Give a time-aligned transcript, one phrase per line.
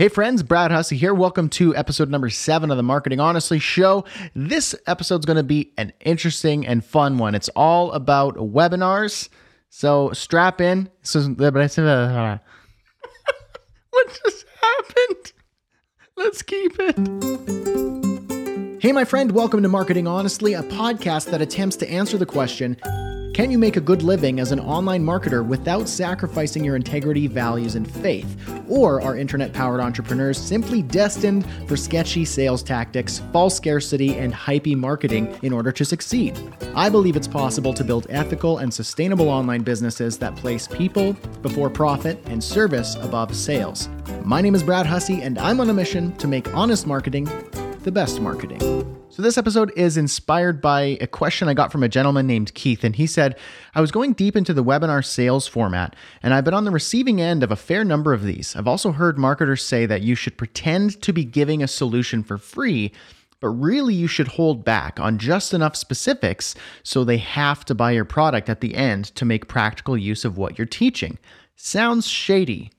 [0.00, 1.12] Hey friends, Brad Hussey here.
[1.12, 4.06] Welcome to episode number seven of the Marketing Honestly Show.
[4.34, 7.34] This episode's going to be an interesting and fun one.
[7.34, 9.28] It's all about webinars.
[9.68, 10.88] So strap in.
[11.02, 11.60] So, what
[14.24, 15.32] just happened?
[16.16, 16.96] Let's keep it.
[18.80, 22.78] Hey, my friend, welcome to Marketing Honestly, a podcast that attempts to answer the question
[23.32, 27.74] can you make a good living as an online marketer without sacrificing your integrity, values,
[27.74, 28.36] and faith?
[28.68, 34.76] Or are internet powered entrepreneurs simply destined for sketchy sales tactics, false scarcity, and hypey
[34.76, 36.38] marketing in order to succeed?
[36.74, 41.12] I believe it's possible to build ethical and sustainable online businesses that place people
[41.42, 43.88] before profit and service above sales.
[44.24, 47.28] My name is Brad Hussey, and I'm on a mission to make honest marketing
[47.82, 48.89] the best marketing.
[49.12, 52.84] So, this episode is inspired by a question I got from a gentleman named Keith.
[52.84, 53.36] And he said,
[53.74, 57.20] I was going deep into the webinar sales format, and I've been on the receiving
[57.20, 58.54] end of a fair number of these.
[58.54, 62.38] I've also heard marketers say that you should pretend to be giving a solution for
[62.38, 62.92] free,
[63.40, 66.54] but really you should hold back on just enough specifics
[66.84, 70.38] so they have to buy your product at the end to make practical use of
[70.38, 71.18] what you're teaching.
[71.56, 72.70] Sounds shady,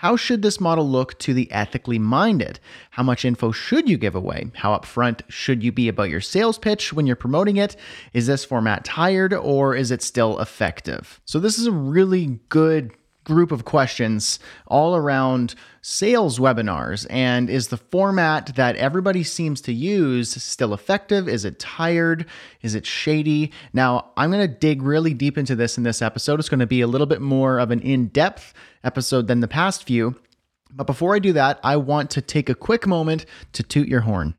[0.00, 2.58] how should this model look to the ethically minded?
[2.88, 4.50] How much info should you give away?
[4.54, 7.76] How upfront should you be about your sales pitch when you're promoting it?
[8.14, 11.20] Is this format tired or is it still effective?
[11.26, 12.92] So, this is a really good
[13.24, 17.06] group of questions all around sales webinars.
[17.10, 21.28] And is the format that everybody seems to use still effective?
[21.28, 22.26] Is it tired?
[22.62, 23.52] Is it shady?
[23.72, 26.40] Now, I'm going to dig really deep into this in this episode.
[26.40, 28.52] It's going to be a little bit more of an in depth
[28.84, 30.16] episode than the past few.
[30.72, 34.00] But before I do that, I want to take a quick moment to toot your
[34.00, 34.34] horn.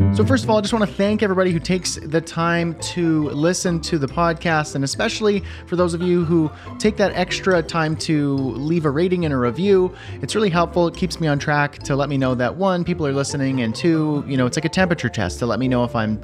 [0.00, 3.28] So, first of all, I just want to thank everybody who takes the time to
[3.30, 7.94] listen to the podcast, and especially for those of you who take that extra time
[7.96, 9.94] to leave a rating and a review.
[10.20, 10.88] It's really helpful.
[10.88, 13.72] It keeps me on track to let me know that one, people are listening, and
[13.74, 16.20] two, you know, it's like a temperature test to let me know if I'm,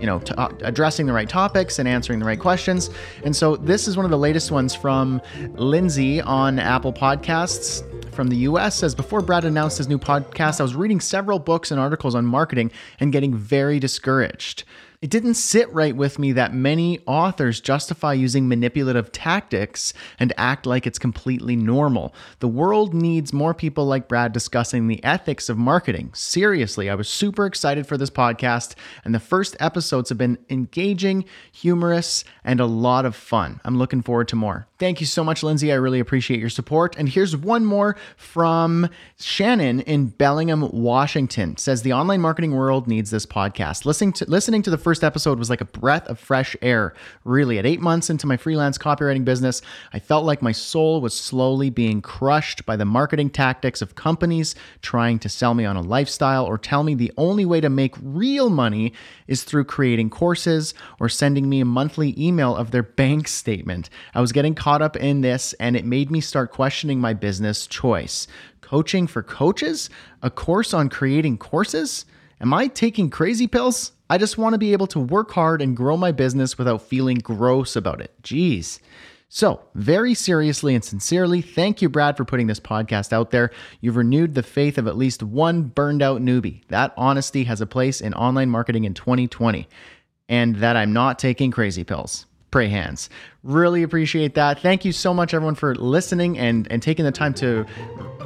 [0.00, 2.90] you know, t- uh, addressing the right topics and answering the right questions.
[3.24, 5.20] And so, this is one of the latest ones from
[5.56, 7.82] Lindsay on Apple Podcasts
[8.16, 11.70] from the US says Before Brad announced his new podcast, I was reading several books
[11.70, 14.62] and articles on marketing and getting very discouraged.
[15.00, 20.66] It didn't sit right with me that many authors justify using manipulative tactics and act
[20.66, 22.14] like it's completely normal.
[22.40, 26.10] The world needs more people like Brad discussing the ethics of marketing.
[26.12, 31.24] Seriously, I was super excited for this podcast, and the first episodes have been engaging,
[31.52, 33.62] humorous, and a lot of fun.
[33.64, 34.66] I'm looking forward to more.
[34.78, 35.72] Thank you so much, Lindsay.
[35.72, 36.96] I really appreciate your support.
[36.98, 41.56] And here's one more from Shannon in Bellingham, Washington.
[41.56, 43.86] says the online marketing world needs this podcast.
[43.86, 46.92] Listening to listening to the first episode was like a breath of fresh air.
[47.24, 49.62] Really, at eight months into my freelance copywriting business,
[49.94, 54.54] I felt like my soul was slowly being crushed by the marketing tactics of companies
[54.82, 57.94] trying to sell me on a lifestyle or tell me the only way to make
[58.02, 58.92] real money
[59.26, 63.88] is through creating courses or sending me a monthly email of their bank statement.
[64.14, 67.68] I was getting caught up in this and it made me start questioning my business
[67.68, 68.26] choice.
[68.62, 69.88] Coaching for coaches?
[70.24, 72.04] A course on creating courses?
[72.40, 73.92] Am I taking crazy pills?
[74.10, 77.18] I just want to be able to work hard and grow my business without feeling
[77.18, 78.12] gross about it.
[78.24, 78.80] Jeez.
[79.28, 83.52] So, very seriously and sincerely, thank you, Brad, for putting this podcast out there.
[83.80, 86.66] You've renewed the faith of at least one burned out newbie.
[86.70, 89.68] That honesty has a place in online marketing in 2020,
[90.28, 92.26] and that I'm not taking crazy pills
[92.56, 93.10] pray hands.
[93.42, 94.60] Really appreciate that.
[94.60, 97.66] Thank you so much, everyone, for listening and, and taking the time to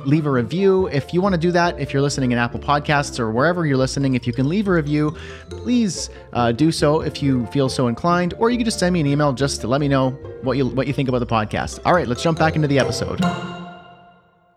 [0.07, 0.87] leave a review.
[0.87, 3.77] If you want to do that, if you're listening in Apple Podcasts or wherever you're
[3.77, 5.17] listening, if you can leave a review,
[5.49, 9.01] please uh, do so if you feel so inclined, or you can just send me
[9.01, 10.11] an email just to let me know
[10.43, 11.81] what you what you think about the podcast.
[11.85, 13.21] All right, let's jump back into the episode.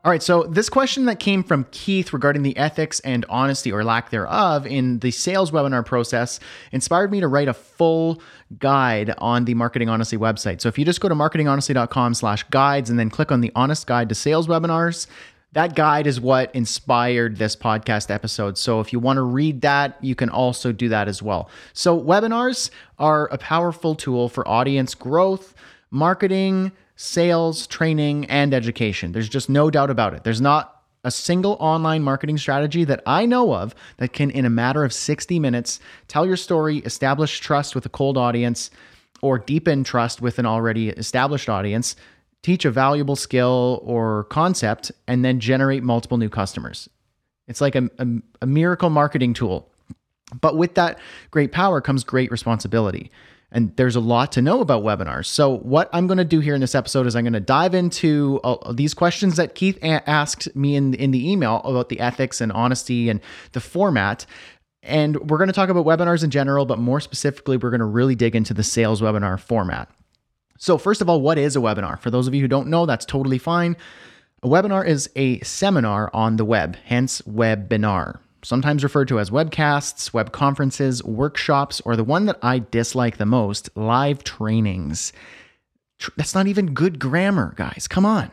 [0.06, 3.86] All right, so this question that came from Keith regarding the ethics and honesty or
[3.86, 6.42] lack thereof in the sales webinar process
[6.74, 8.22] inspired me to write a full
[8.60, 10.60] guide on the Marketing Honestly website.
[10.60, 13.88] So if you just go to marketinghonestly.com slash guides and then click on the honest
[13.88, 15.08] guide to sales webinars,
[15.54, 18.58] that guide is what inspired this podcast episode.
[18.58, 21.50] So if you want to read that, you can also do that as well.
[21.72, 25.54] So webinars are a powerful tool for audience growth,
[25.92, 29.12] marketing, sales, training, and education.
[29.12, 30.24] There's just no doubt about it.
[30.24, 34.50] There's not a single online marketing strategy that I know of that can, in a
[34.50, 38.72] matter of 60 minutes, tell your story, establish trust with a cold audience,
[39.22, 41.96] or deepen trust with an already established audience,
[42.42, 46.90] teach a valuable skill or concept, and then generate multiple new customers.
[47.48, 48.08] It's like a, a,
[48.42, 49.70] a miracle marketing tool.
[50.40, 51.00] But with that
[51.32, 53.12] great power comes great responsibility.
[53.54, 55.28] And there's a lot to know about webinars.
[55.28, 57.76] So, what I'm going to do here in this episode is I'm going to dive
[57.76, 62.00] into uh, these questions that Keith a- asked me in, in the email about the
[62.00, 63.22] ethics and honesty and
[63.52, 64.26] the format.
[64.82, 67.86] And we're going to talk about webinars in general, but more specifically, we're going to
[67.86, 69.88] really dig into the sales webinar format.
[70.58, 72.00] So, first of all, what is a webinar?
[72.00, 73.78] For those of you who don't know, that's totally fine.
[74.42, 80.14] A webinar is a seminar on the web, hence webinar sometimes referred to as webcasts,
[80.14, 85.14] web conferences, workshops, or the one that I dislike the most, live trainings.
[86.18, 87.88] That's not even good grammar, guys.
[87.88, 88.32] Come on.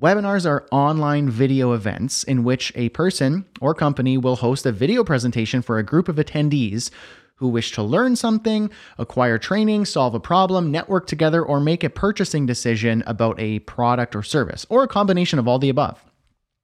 [0.00, 5.02] Webinars are online video events in which a person or company will host a video
[5.02, 6.90] presentation for a group of attendees
[7.36, 11.90] who wish to learn something, acquire training, solve a problem, network together, or make a
[11.90, 16.02] purchasing decision about a product or service, or a combination of all the above.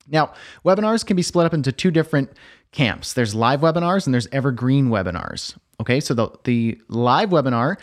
[0.09, 0.33] Now,
[0.65, 2.31] webinars can be split up into two different
[2.73, 3.13] camps.
[3.13, 5.57] There's live webinars and there's evergreen webinars.
[5.81, 7.77] Okay, so the, the live webinar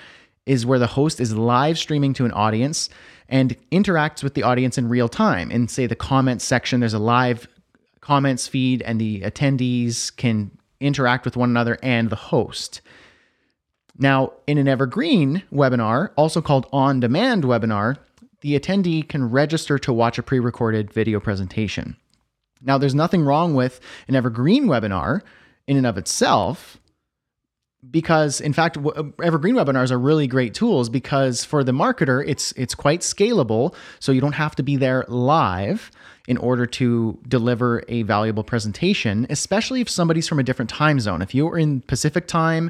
[0.45, 2.89] is where the host is live streaming to an audience
[3.29, 5.51] and interacts with the audience in real time.
[5.51, 7.47] In, say, the comments section, there's a live
[8.01, 10.49] comments feed, and the attendees can
[10.79, 12.81] interact with one another and the host.
[13.97, 17.97] Now, in an evergreen webinar, also called on demand webinar,
[18.41, 21.97] the attendee can register to watch a pre recorded video presentation.
[22.61, 25.21] Now, there's nothing wrong with an evergreen webinar
[25.67, 26.79] in and of itself
[27.89, 32.51] because in fact uh, evergreen webinars are really great tools because for the marketer it's
[32.53, 35.89] it's quite scalable so you don't have to be there live
[36.27, 41.21] in order to deliver a valuable presentation especially if somebody's from a different time zone.
[41.21, 42.69] If you're in pacific time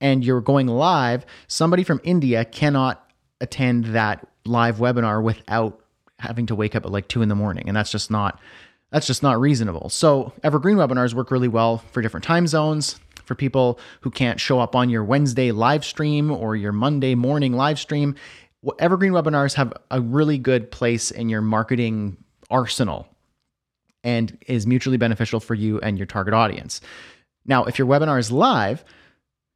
[0.00, 3.08] and you're going live somebody from india cannot
[3.40, 5.80] attend that live webinar without
[6.18, 8.40] having to wake up at like 2 in the morning and that's just not
[8.90, 9.88] that's just not reasonable.
[9.88, 14.58] So, evergreen webinars work really well for different time zones, for people who can't show
[14.58, 18.16] up on your Wednesday live stream or your Monday morning live stream.
[18.78, 22.16] Evergreen webinars have a really good place in your marketing
[22.50, 23.06] arsenal
[24.02, 26.80] and is mutually beneficial for you and your target audience.
[27.46, 28.84] Now, if your webinar is live,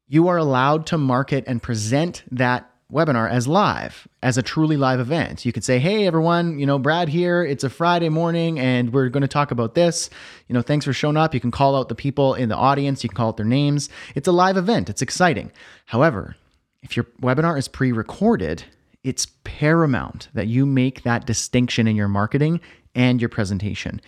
[0.07, 5.01] you are allowed to market and present that webinar as live, as a truly live
[5.01, 5.45] event.
[5.45, 7.43] You could say, "Hey everyone, you know, Brad here.
[7.43, 10.09] It's a Friday morning and we're going to talk about this.
[10.47, 13.03] You know, thanks for showing up." You can call out the people in the audience,
[13.03, 13.89] you can call out their names.
[14.15, 14.89] It's a live event.
[14.89, 15.51] It's exciting.
[15.87, 16.37] However,
[16.83, 18.63] if your webinar is pre-recorded,
[19.03, 22.61] it's paramount that you make that distinction in your marketing
[22.95, 24.01] and your presentation.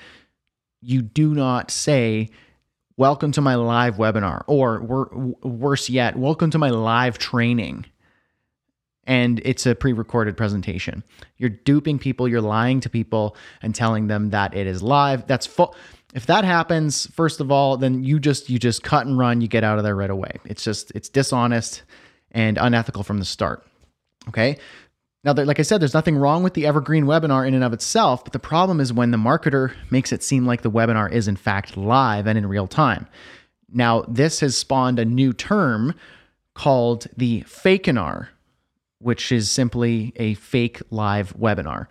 [0.80, 2.30] You do not say,
[2.98, 7.84] Welcome to my live webinar, or worse yet, welcome to my live training
[9.06, 11.02] and it's a pre-recorded presentation.
[11.38, 15.26] You're duping people, you're lying to people and telling them that it is live.
[15.26, 15.48] That's
[16.14, 19.48] if that happens, first of all, then you just you just cut and run, you
[19.48, 20.32] get out of there right away.
[20.44, 21.82] It's just it's dishonest
[22.32, 23.66] and unethical from the start.
[24.28, 24.58] Okay?
[25.24, 28.22] Now, like I said, there's nothing wrong with the evergreen webinar in and of itself,
[28.22, 31.34] but the problem is when the marketer makes it seem like the webinar is in
[31.34, 33.08] fact live and in real time.
[33.72, 35.94] Now, this has spawned a new term
[36.54, 38.28] called the fakenar,
[38.98, 41.86] which is simply a fake live webinar.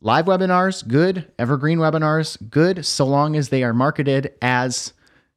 [0.00, 1.30] Live webinars, good.
[1.38, 4.92] Evergreen webinars, good, so long as they are marketed as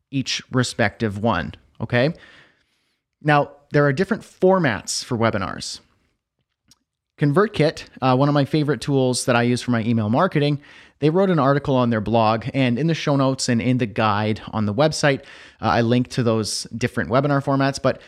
[0.09, 1.53] each respective one.
[1.79, 2.13] Okay.
[3.21, 5.81] Now, there are different formats for webinars.
[7.19, 10.61] ConvertKit, uh, one of my favorite tools that I use for my email marketing,
[10.99, 13.85] they wrote an article on their blog, and in the show notes and in the
[13.85, 15.21] guide on the website,
[15.61, 17.81] uh, I link to those different webinar formats.
[17.81, 18.01] But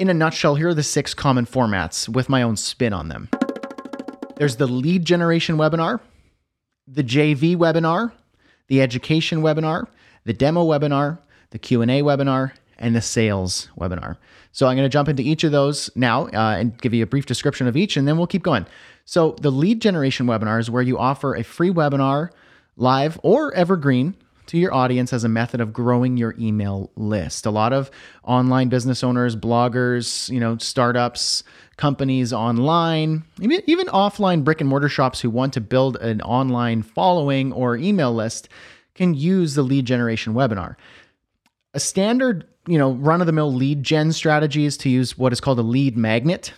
[0.00, 3.28] in a nutshell, here are the six common formats with my own spin on them.
[4.36, 6.00] There's the lead generation webinar,
[6.88, 8.10] the JV webinar,
[8.68, 9.88] the education webinar,
[10.24, 11.18] the demo webinar,
[11.50, 14.16] the Q&A webinar, and the sales webinar.
[14.52, 17.06] So I'm going to jump into each of those now uh, and give you a
[17.06, 18.64] brief description of each, and then we'll keep going.
[19.04, 22.30] So the lead generation webinar is where you offer a free webinar,
[22.78, 24.14] live or evergreen,
[24.50, 27.46] to your audience as a method of growing your email list.
[27.46, 27.88] A lot of
[28.24, 31.44] online business owners, bloggers, you know, startups,
[31.76, 36.82] companies online, even, even offline brick and mortar shops who want to build an online
[36.82, 38.48] following or email list
[38.96, 40.74] can use the lead generation webinar.
[41.72, 45.32] A standard, you know, run of the mill lead gen strategy is to use what
[45.32, 46.52] is called a lead magnet.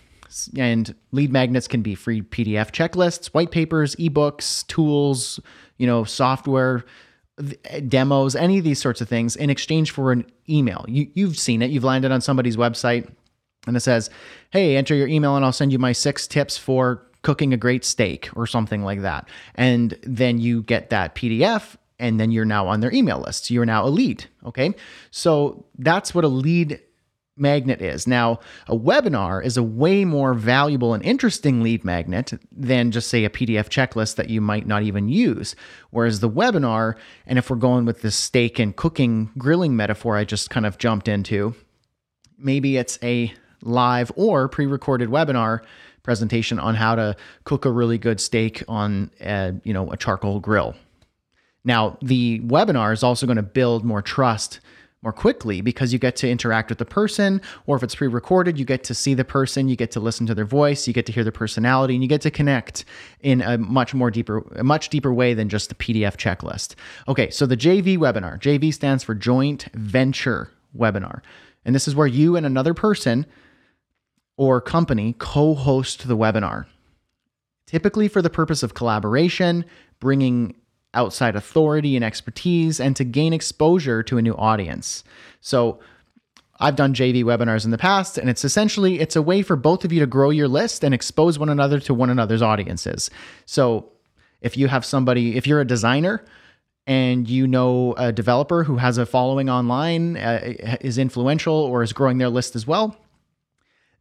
[0.57, 5.39] And lead magnets can be free PDF checklists, white papers, ebooks, tools,
[5.77, 6.83] you know, software
[7.87, 10.85] demos, any of these sorts of things in exchange for an email.
[10.87, 13.09] You, you've seen it, you've landed on somebody's website
[13.65, 14.09] and it says,
[14.51, 17.85] hey, enter your email and I'll send you my six tips for cooking a great
[17.85, 19.27] steak or something like that.
[19.55, 23.49] And then you get that PDF and then you're now on their email list.
[23.49, 24.25] You're now a lead.
[24.45, 24.73] Okay.
[25.11, 26.81] So that's what a lead
[27.35, 28.07] magnet is.
[28.07, 33.25] Now, a webinar is a way more valuable and interesting lead magnet than just say
[33.25, 35.55] a PDF checklist that you might not even use.
[35.89, 40.25] Whereas the webinar, and if we're going with the steak and cooking grilling metaphor I
[40.25, 41.55] just kind of jumped into,
[42.37, 45.61] maybe it's a live or pre-recorded webinar
[46.03, 50.39] presentation on how to cook a really good steak on a, you know a charcoal
[50.39, 50.75] grill.
[51.65, 54.59] Now, the webinar is also going to build more trust
[55.03, 58.57] more quickly because you get to interact with the person, or if it's pre recorded,
[58.57, 61.05] you get to see the person, you get to listen to their voice, you get
[61.05, 62.85] to hear their personality, and you get to connect
[63.19, 66.75] in a much more deeper, a much deeper way than just the PDF checklist.
[67.07, 71.21] Okay, so the JV webinar, JV stands for Joint Venture Webinar.
[71.65, 73.25] And this is where you and another person
[74.37, 76.65] or company co host the webinar,
[77.67, 79.65] typically for the purpose of collaboration,
[79.99, 80.55] bringing
[80.93, 85.03] outside authority and expertise, and to gain exposure to a new audience.
[85.41, 85.79] So,
[86.59, 89.83] I've done JV webinars in the past, and it's essentially it's a way for both
[89.83, 93.09] of you to grow your list and expose one another to one another's audiences.
[93.45, 93.91] So,
[94.41, 96.23] if you have somebody, if you're a designer
[96.85, 101.93] and you know a developer who has a following online, uh, is influential, or is
[101.93, 102.97] growing their list as well,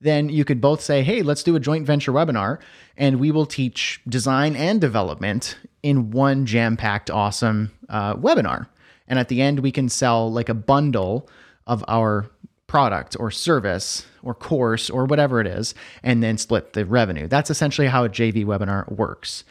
[0.03, 2.59] then you could both say, hey, let's do a joint venture webinar
[2.97, 8.67] and we will teach design and development in one jam packed, awesome uh, webinar.
[9.09, 11.29] And at the end, we can sell like a bundle
[11.67, 12.31] of our
[12.67, 17.27] product or service or course or whatever it is, and then split the revenue.
[17.27, 19.45] That's essentially how a JV webinar works.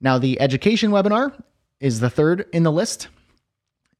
[0.00, 1.32] Now, the education webinar
[1.80, 3.08] is the third in the list.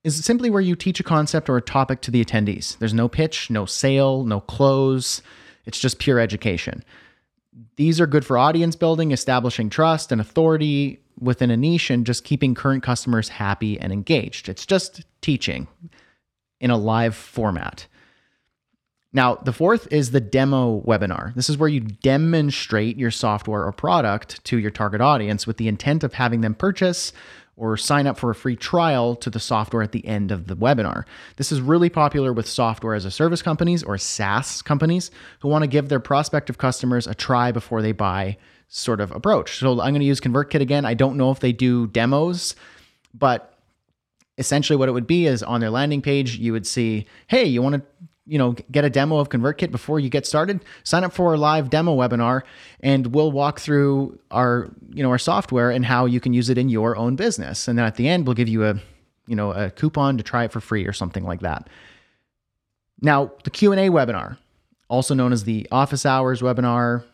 [0.03, 2.77] Is simply where you teach a concept or a topic to the attendees.
[2.77, 5.23] There's no pitch, no sale, no close
[5.67, 6.85] it's just pure education.
[7.77, 12.25] These are good for audience building, establishing trust and authority within a niche, and just
[12.25, 14.49] keeping current customers happy and engaged.
[14.49, 15.69] It's just teaching
[16.61, 17.87] in a live format.
[19.13, 21.33] Now, the fourth is the demo webinar.
[21.37, 25.69] This is where you demonstrate your software or product to your target audience with the
[25.69, 27.13] intent of having them purchase
[27.57, 30.57] or sign up for a free trial to the software at the end of the
[30.57, 31.05] webinar.
[31.37, 35.63] This is really popular with software as a service companies or SaaS companies who want
[35.63, 38.37] to give their prospective customers a try before they buy
[38.69, 39.59] sort of approach.
[39.59, 40.85] So I'm going to use ConvertKit again.
[40.85, 42.57] I don't know if they do demos,
[43.13, 43.59] but
[44.39, 47.63] essentially what it would be is on their landing page, you would see, hey, you
[47.63, 47.83] want to
[48.27, 51.37] you know, get a demo of ConvertKit before you get started, sign up for a
[51.37, 52.43] live demo webinar
[52.81, 56.57] and we'll walk through our, you know, our software and how you can use it
[56.57, 57.69] in your own business.
[57.69, 58.77] And then at the end, we'll give you a,
[59.27, 61.69] you know, a coupon to try it for free or something like that.
[63.01, 64.39] Now, the Q&A webinar,
[64.89, 67.05] also known as the office hours webinar,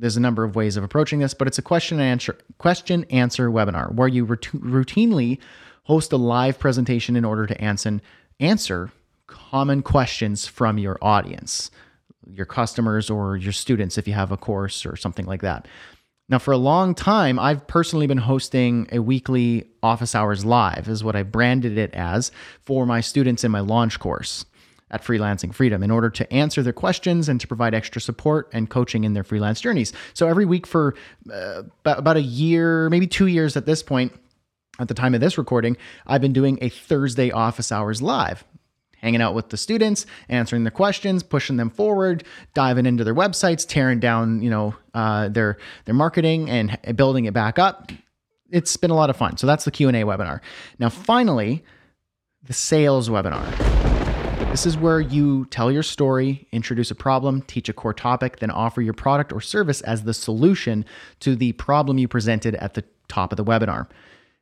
[0.00, 3.04] there's a number of ways of approaching this, but it's a question and answer question
[3.04, 5.38] answer webinar where you routinely
[5.84, 8.00] host a live presentation in order to answer
[8.40, 8.90] answer
[9.26, 11.70] common questions from your audience,
[12.32, 15.68] your customers or your students if you have a course or something like that.
[16.28, 21.02] Now, for a long time, I've personally been hosting a weekly office hours live, is
[21.02, 22.30] what I branded it as
[22.62, 24.44] for my students in my launch course
[24.90, 28.70] at Freelancing Freedom in order to answer their questions and to provide extra support and
[28.70, 29.92] coaching in their freelance journeys.
[30.14, 30.94] So every week for
[31.32, 34.12] uh, about a year, maybe two years at this point,
[34.78, 38.44] at the time of this recording, I've been doing a Thursday office hours live
[39.00, 43.66] hanging out with the students, answering the questions, pushing them forward, diving into their websites,
[43.66, 45.56] tearing down, you know, uh, their
[45.86, 47.92] their marketing and building it back up.
[48.50, 49.36] It's been a lot of fun.
[49.36, 50.40] So that's the Q and A webinar.
[50.78, 51.64] Now, finally,
[52.42, 53.89] the sales webinar.
[54.50, 58.50] This is where you tell your story, introduce a problem, teach a core topic, then
[58.50, 60.84] offer your product or service as the solution
[61.20, 63.86] to the problem you presented at the top of the webinar.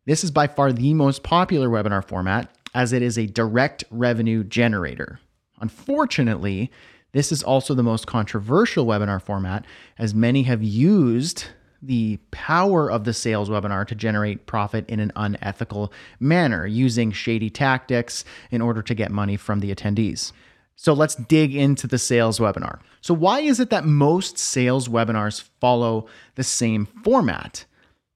[0.06, 4.44] This is by far the most popular webinar format as it is a direct revenue
[4.44, 5.20] generator.
[5.60, 6.72] Unfortunately,
[7.12, 9.66] this is also the most controversial webinar format,
[9.98, 11.48] as many have used
[11.82, 17.50] the power of the sales webinar to generate profit in an unethical manner, using shady
[17.50, 20.32] tactics in order to get money from the attendees.
[20.76, 22.80] So let's dig into the sales webinar.
[23.00, 27.64] So, why is it that most sales webinars follow the same format?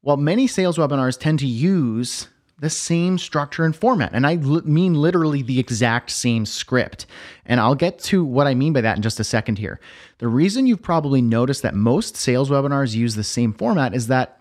[0.02, 2.28] Well, many sales webinars tend to use
[2.62, 4.12] the same structure and format.
[4.14, 7.06] And I l- mean literally the exact same script.
[7.44, 9.80] And I'll get to what I mean by that in just a second here.
[10.18, 14.40] The reason you've probably noticed that most sales webinars use the same format is that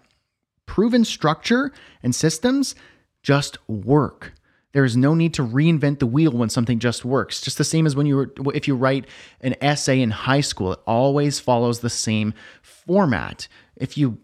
[0.68, 1.74] proven structure
[2.04, 2.76] and systems
[3.24, 4.34] just work.
[4.74, 7.42] There is no need to reinvent the wheel when something just works.
[7.42, 9.08] Just the same as when you were, if you write
[9.42, 13.48] an essay in high school, it always follows the same format.
[13.76, 14.20] If you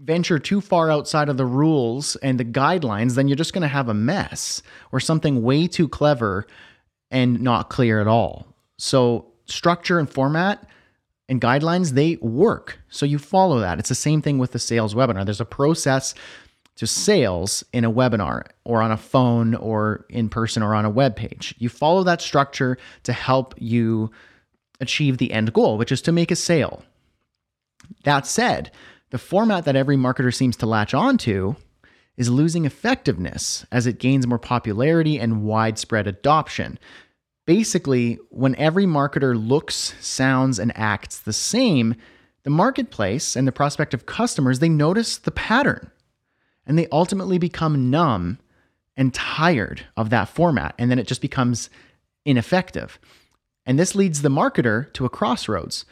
[0.00, 3.68] venture too far outside of the rules and the guidelines, then you're just going to
[3.68, 4.62] have a mess
[4.92, 6.46] or something way too clever
[7.10, 8.46] and not clear at all.
[8.78, 10.68] So structure and format
[11.28, 12.78] and guidelines, they work.
[12.88, 13.78] So you follow that.
[13.78, 15.24] It's the same thing with the sales webinar.
[15.24, 16.14] There's a process
[16.76, 20.90] to sales in a webinar or on a phone or in person or on a
[20.90, 21.54] web page.
[21.58, 24.10] You follow that structure to help you
[24.80, 26.84] achieve the end goal, which is to make a sale.
[28.04, 28.70] That said,
[29.16, 31.54] the format that every marketer seems to latch onto
[32.18, 36.78] is losing effectiveness as it gains more popularity and widespread adoption.
[37.46, 41.94] Basically, when every marketer looks, sounds, and acts the same,
[42.42, 45.90] the marketplace and the prospective customers, they notice the pattern
[46.66, 48.38] and they ultimately become numb
[48.98, 50.74] and tired of that format.
[50.78, 51.70] And then it just becomes
[52.26, 52.98] ineffective.
[53.64, 55.86] And this leads the marketer to a crossroads.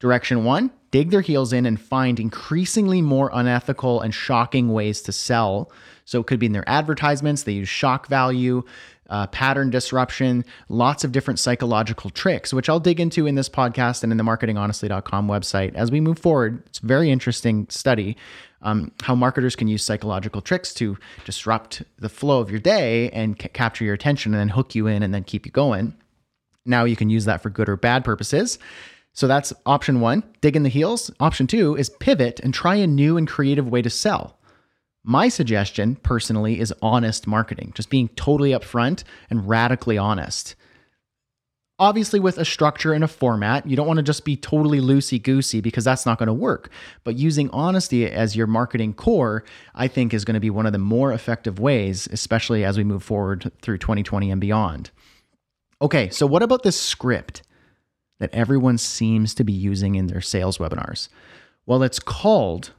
[0.00, 5.10] Direction one dig their heels in and find increasingly more unethical and shocking ways to
[5.10, 5.72] sell.
[6.04, 8.62] So it could be in their advertisements, they use shock value,
[9.10, 14.04] uh, pattern disruption, lots of different psychological tricks, which I'll dig into in this podcast
[14.04, 16.62] and in the marketinghonestly.com website as we move forward.
[16.66, 18.16] It's a very interesting study
[18.62, 23.34] um, how marketers can use psychological tricks to disrupt the flow of your day and
[23.42, 25.96] c- capture your attention and then hook you in and then keep you going.
[26.64, 28.60] Now you can use that for good or bad purposes.
[29.14, 31.10] So that's option one, dig in the heels.
[31.20, 34.38] Option two is pivot and try a new and creative way to sell.
[35.04, 40.56] My suggestion, personally, is honest marketing, just being totally upfront and radically honest.
[41.78, 45.22] Obviously, with a structure and a format, you don't want to just be totally loosey
[45.22, 46.70] goosey because that's not going to work.
[47.02, 49.44] But using honesty as your marketing core,
[49.74, 52.84] I think, is going to be one of the more effective ways, especially as we
[52.84, 54.90] move forward through 2020 and beyond.
[55.82, 57.42] Okay, so what about this script?
[58.24, 61.08] That everyone seems to be using in their sales webinars?
[61.66, 62.70] Well, it's called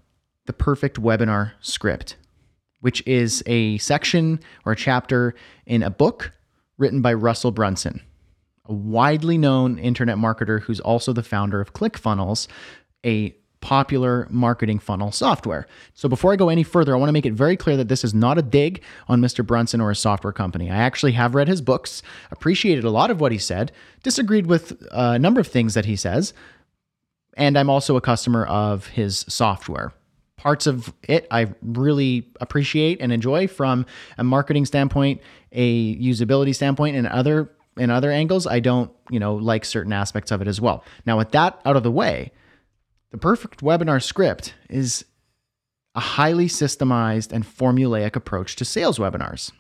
[0.47, 2.15] the Perfect Webinar Script,
[2.81, 5.35] which is a section or a chapter
[5.67, 6.31] in a book
[6.79, 8.01] written by Russell Brunson,
[8.65, 12.47] a widely known internet marketer who's also the founder of ClickFunnels,
[13.05, 13.35] a
[13.65, 15.65] popular marketing funnel software.
[15.95, 18.03] So before I go any further, I want to make it very clear that this
[18.03, 19.43] is not a dig on Mr.
[19.43, 20.69] Brunson or his software company.
[20.69, 23.71] I actually have read his books, appreciated a lot of what he said,
[24.03, 26.31] disagreed with uh, a number of things that he says,
[27.37, 29.93] and I'm also a customer of his software.
[30.37, 33.87] Parts of it I really appreciate and enjoy from
[34.19, 39.35] a marketing standpoint, a usability standpoint, and other in other angles, I don't, you know,
[39.35, 40.85] like certain aspects of it as well.
[41.07, 42.31] Now, with that out of the way,
[43.15, 45.05] the perfect webinar script is
[45.95, 49.53] a highly systemized and formulaic approach to sales webinars.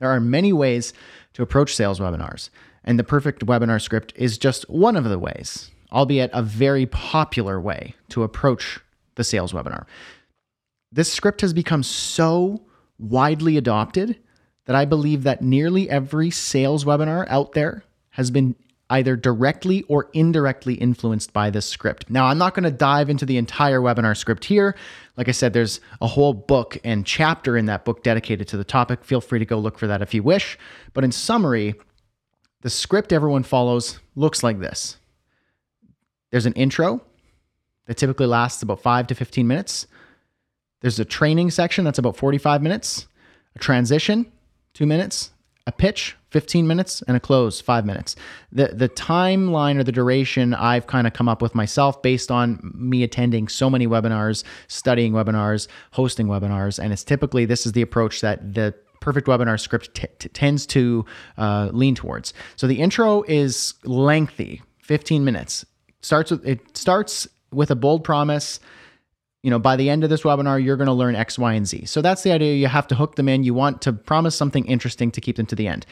[0.00, 0.92] There are many ways
[1.32, 2.50] to approach sales webinars,
[2.84, 7.58] and the perfect webinar script is just one of the ways, albeit a very popular
[7.58, 8.78] way to approach
[9.14, 9.86] the sales webinar.
[10.92, 12.66] This script has become so
[12.98, 14.18] widely adopted
[14.66, 18.56] that I believe that nearly every sales webinar out there has been
[18.90, 22.10] either directly or indirectly influenced by this script.
[22.10, 24.76] Now, I'm not going to dive into the entire webinar script here.
[25.16, 28.64] Like I said, there's a whole book and chapter in that book dedicated to the
[28.64, 29.04] topic.
[29.04, 30.58] Feel free to go look for that if you wish.
[30.92, 31.74] But in summary,
[32.60, 34.96] the script everyone follows looks like this
[36.30, 37.00] there's an intro
[37.86, 39.86] that typically lasts about 5 to 15 minutes.
[40.80, 43.06] There's a training section that's about 45 minutes,
[43.54, 44.32] a transition,
[44.72, 45.30] 2 minutes,
[45.66, 48.16] a pitch 15 minutes and a close 5 minutes.
[48.52, 52.72] The the timeline or the duration I've kind of come up with myself based on
[52.74, 57.82] me attending so many webinars, studying webinars, hosting webinars and it's typically this is the
[57.82, 61.04] approach that the perfect webinar script t- t- tends to
[61.36, 62.32] uh, lean towards.
[62.56, 65.64] So the intro is lengthy, 15 minutes.
[66.02, 68.60] Starts with it starts with a bold promise
[69.44, 71.66] you know, by the end of this webinar, you're going to learn X, Y, and
[71.66, 71.84] Z.
[71.84, 72.54] So that's the idea.
[72.54, 73.44] You have to hook them in.
[73.44, 75.84] You want to promise something interesting to keep them to the end.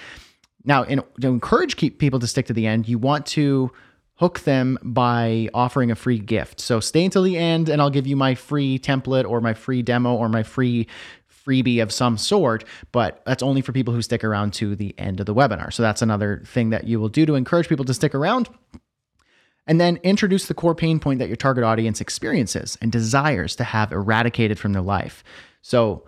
[0.64, 3.70] Now, in, to encourage keep people to stick to the end, you want to
[4.14, 6.60] hook them by offering a free gift.
[6.60, 9.82] So stay until the end, and I'll give you my free template or my free
[9.82, 10.88] demo or my free
[11.46, 15.20] freebie of some sort, but that's only for people who stick around to the end
[15.20, 15.70] of the webinar.
[15.70, 18.48] So that's another thing that you will do to encourage people to stick around.
[19.66, 23.64] And then introduce the core pain point that your target audience experiences and desires to
[23.64, 25.22] have eradicated from their life.
[25.60, 26.04] So,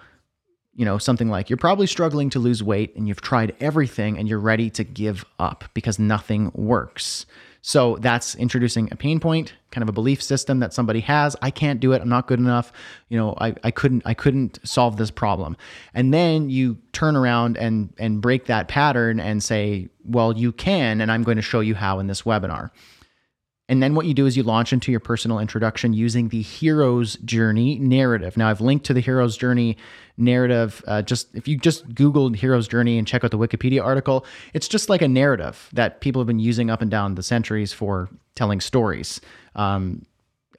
[0.75, 4.29] you know, something like you're probably struggling to lose weight and you've tried everything and
[4.29, 7.27] you're ready to give up because nothing works.
[7.67, 11.35] So that's introducing a pain point, kind of a belief system that somebody has.
[11.41, 12.03] I can't do it.
[12.03, 12.73] I'm not good enough.
[13.09, 15.57] You know, I, I couldn't I couldn't solve this problem.
[15.95, 21.01] And then you turn around and and break that pattern and say, well, you can,
[21.01, 22.71] and I'm going to show you how in this webinar.
[23.69, 27.17] And then what you do is you launch into your personal introduction using the hero's
[27.17, 28.37] journey narrative.
[28.37, 29.79] Now, I've linked to the hero's journey
[30.19, 30.85] narrative.
[30.87, 34.69] Uh, just if you just Googled hero's journey and check out the Wikipedia article, it's
[34.69, 38.11] just like a narrative that people have been using up and down the centuries for
[38.35, 39.21] telling stories.
[39.55, 40.05] Um,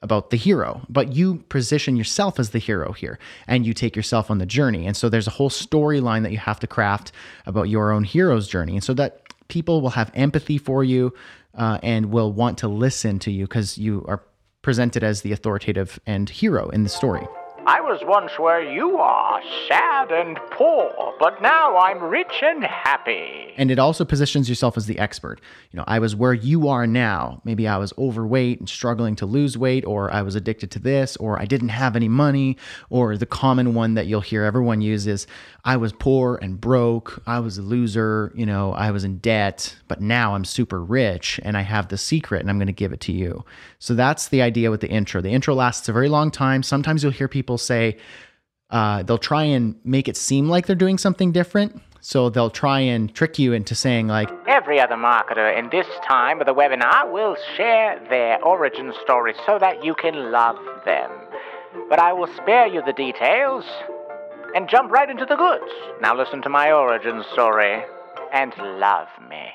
[0.02, 4.30] about the hero, but you position yourself as the hero here and you take yourself
[4.30, 4.86] on the journey.
[4.86, 7.12] And so there's a whole storyline that you have to craft
[7.46, 8.74] about your own hero's journey.
[8.74, 11.14] And so that people will have empathy for you,
[11.56, 14.22] uh, and will want to listen to you because you are
[14.62, 17.26] presented as the authoritative and hero in the story.
[17.68, 23.54] I was once where you are, sad and poor, but now I'm rich and happy.
[23.56, 25.40] And it also positions yourself as the expert.
[25.72, 27.40] You know, I was where you are now.
[27.42, 31.16] Maybe I was overweight and struggling to lose weight, or I was addicted to this,
[31.16, 32.56] or I didn't have any money,
[32.88, 35.26] or the common one that you'll hear everyone use is
[35.64, 39.74] I was poor and broke, I was a loser, you know, I was in debt,
[39.88, 42.92] but now I'm super rich and I have the secret and I'm going to give
[42.92, 43.44] it to you.
[43.80, 45.20] So that's the idea with the intro.
[45.20, 46.62] The intro lasts a very long time.
[46.62, 47.98] Sometimes you'll hear people say,
[48.70, 51.80] uh, they'll try and make it seem like they're doing something different.
[52.00, 56.40] So they'll try and trick you into saying, like, Every other marketer in this time
[56.40, 61.10] of the webinar will share their origin story so that you can love them.
[61.88, 63.64] But I will spare you the details
[64.54, 65.72] and jump right into the goods.
[66.00, 67.82] Now listen to my origin story
[68.32, 69.50] and love me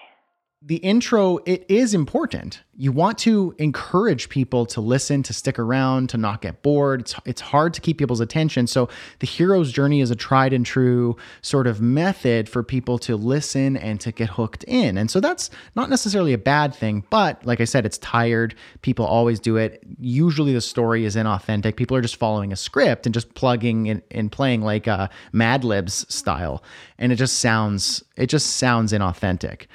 [0.64, 2.62] the intro it is important.
[2.78, 7.02] You want to encourage people to listen to stick around to not get bored.
[7.02, 8.68] It's, it's hard to keep people's attention.
[8.68, 8.88] So
[9.20, 13.76] the hero's journey is a tried and true sort of method for people to listen
[13.76, 15.00] and to get hooked in.
[15.00, 18.54] And so that's not necessarily a bad thing but like i said it's tired.
[18.84, 19.84] People always do it.
[20.00, 21.76] Usually the story is inauthentic.
[21.76, 25.08] People are just following a script and just plugging and, and playing like a uh,
[25.32, 26.64] mad libs style.
[27.00, 29.66] And it just sounds it just sounds inauthentic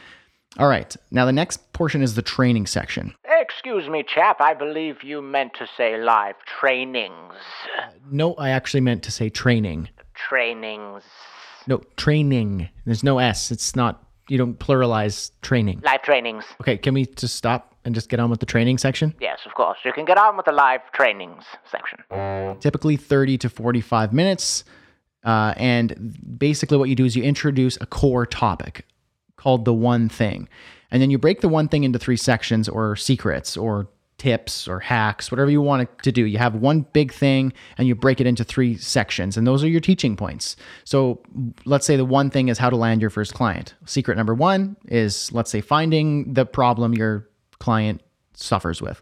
[0.59, 0.97] all right.
[1.11, 3.15] Now, the next portion is the training section.
[3.41, 4.41] Excuse me, chap.
[4.41, 7.35] I believe you meant to say live trainings.
[7.79, 9.89] Uh, no, I actually meant to say training.
[10.15, 11.03] Trainings.
[11.67, 12.69] No, training.
[12.85, 13.51] There's no S.
[13.51, 15.83] It's not, you don't pluralize training.
[15.85, 16.45] Live trainings.
[16.61, 19.15] Okay, can we just stop and just get on with the training section?
[19.21, 19.79] Yes, of course.
[19.85, 21.99] You can get on with the live trainings section.
[22.61, 24.65] Typically 30 to 45 minutes.
[25.25, 28.87] Uh, and basically, what you do is you introduce a core topic
[29.47, 30.49] called the one thing.
[30.91, 33.87] And then you break the one thing into three sections or secrets or
[34.19, 36.25] tips or hacks, whatever you want to do.
[36.25, 39.69] You have one big thing and you break it into three sections, and those are
[39.69, 40.57] your teaching points.
[40.83, 41.23] So
[41.65, 43.75] let's say the one thing is how to land your first client.
[43.85, 47.29] Secret number one is, let's say, finding the problem your
[47.61, 48.03] client
[48.35, 49.01] suffers with.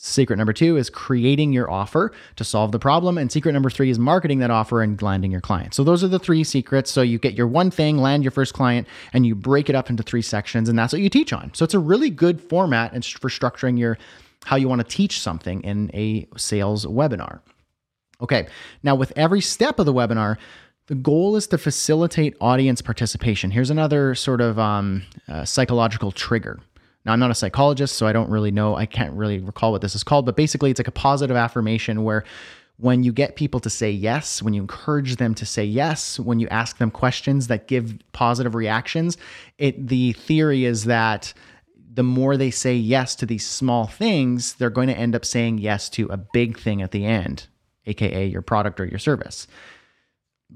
[0.00, 3.18] Secret number two is creating your offer to solve the problem.
[3.18, 5.74] And secret number three is marketing that offer and landing your client.
[5.74, 6.88] So those are the three secrets.
[6.92, 9.90] So you get your one thing, land your first client, and you break it up
[9.90, 10.68] into three sections.
[10.68, 11.52] And that's what you teach on.
[11.52, 13.98] So it's a really good format for structuring your
[14.44, 17.40] how you want to teach something in a sales webinar.
[18.20, 18.46] Okay,
[18.84, 20.36] now with every step of the webinar,
[20.86, 23.50] the goal is to facilitate audience participation.
[23.50, 26.60] Here's another sort of um, uh, psychological trigger.
[27.08, 28.76] Now, I'm not a psychologist, so I don't really know.
[28.76, 32.04] I can't really recall what this is called, but basically, it's like a positive affirmation
[32.04, 32.22] where
[32.76, 36.38] when you get people to say yes, when you encourage them to say yes, when
[36.38, 39.16] you ask them questions that give positive reactions,
[39.56, 41.32] it the theory is that
[41.94, 45.56] the more they say yes to these small things, they're going to end up saying
[45.56, 47.46] yes to a big thing at the end,
[47.86, 49.46] aka your product or your service.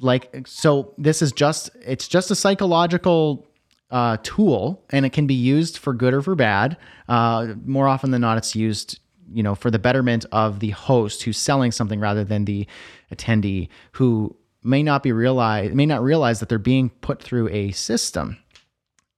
[0.01, 3.49] Like so this is just it's just a psychological
[3.93, 6.79] uh, tool, and it can be used for good or for bad.
[7.09, 8.99] Uh, more often than not, it's used,
[9.33, 12.67] you know, for the betterment of the host who's selling something rather than the
[13.15, 17.71] attendee who may not be realize may not realize that they're being put through a
[17.73, 18.39] system.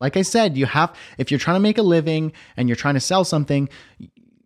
[0.01, 2.95] Like I said, you have if you're trying to make a living and you're trying
[2.95, 3.69] to sell something,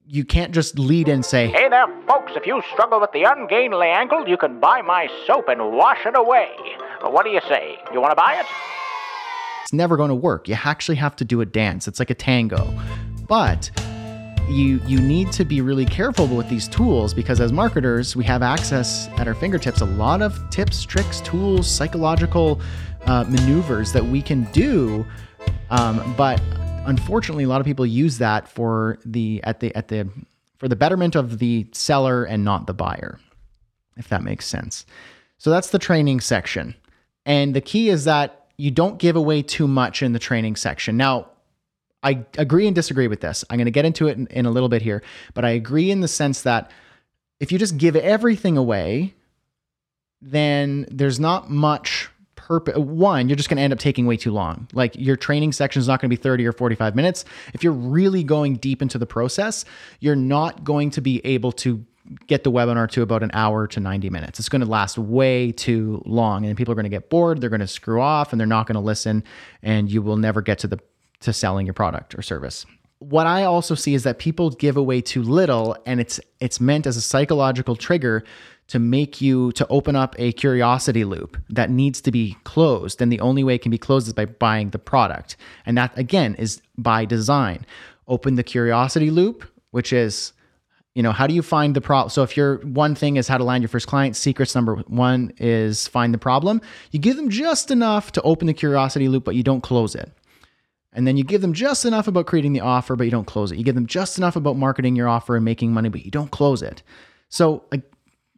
[0.07, 3.88] you can't just lead and say, Hey there, folks, if you struggle with the ungainly
[3.88, 6.51] ankle, you can buy my soap and wash it away.
[7.01, 7.79] What do you say?
[7.95, 8.47] You want to buy it?
[9.68, 10.48] It's never going to work.
[10.48, 11.87] You actually have to do a dance.
[11.87, 12.72] It's like a tango.
[13.28, 13.70] But
[14.48, 18.42] you you need to be really careful with these tools because as marketers, we have
[18.42, 22.62] access at our fingertips a lot of tips, tricks, tools, psychological
[23.04, 25.04] uh, maneuvers that we can do.
[25.68, 26.40] Um, but
[26.87, 30.09] unfortunately, a lot of people use that for the at the at the
[30.57, 33.20] for the betterment of the seller and not the buyer,
[33.98, 34.87] if that makes sense.
[35.37, 36.74] So that's the training section.
[37.26, 40.97] And the key is that you don't give away too much in the training section.
[40.97, 41.29] Now,
[42.03, 43.44] I agree and disagree with this.
[43.49, 45.03] I'm going to get into it in, in, a little bit here,
[45.35, 46.71] but I agree in the sense that
[47.40, 49.14] if you just give everything away,
[50.21, 54.31] then there's not much purpose one you're just going to end up taking way too
[54.31, 57.62] long like your training section is not going to be 30 or 45 minutes if
[57.62, 59.66] you're really going deep into the process
[60.01, 61.85] you're not going to be able to
[62.27, 64.38] get the webinar to about an hour to 90 minutes.
[64.38, 67.51] It's going to last way too long and people are going to get bored they're
[67.51, 69.25] going to screw off and they're not going to listen
[69.62, 70.79] and you will never get to the
[71.21, 72.64] to selling your product or service.
[73.01, 76.87] What I also see is that people give away too little and it's it's meant
[76.87, 78.25] as a psychological trigger
[78.68, 83.11] to make you to open up a curiosity loop that needs to be closed and
[83.11, 85.37] the only way it can be closed is by buying the product.
[85.66, 87.66] And that again is by design.
[88.07, 90.33] Open the curiosity loop which is
[90.99, 93.39] you know how do you find the problem so if your one thing is how
[93.39, 97.29] to land your first client secrets number one is find the problem you give them
[97.31, 100.11] just enough to open the curiosity loop but you don't close it
[100.93, 103.53] and then you give them just enough about creating the offer, but you don't close
[103.53, 103.59] it.
[103.59, 106.31] You give them just enough about marketing your offer and making money, but you don't
[106.31, 106.83] close it.
[107.29, 107.65] So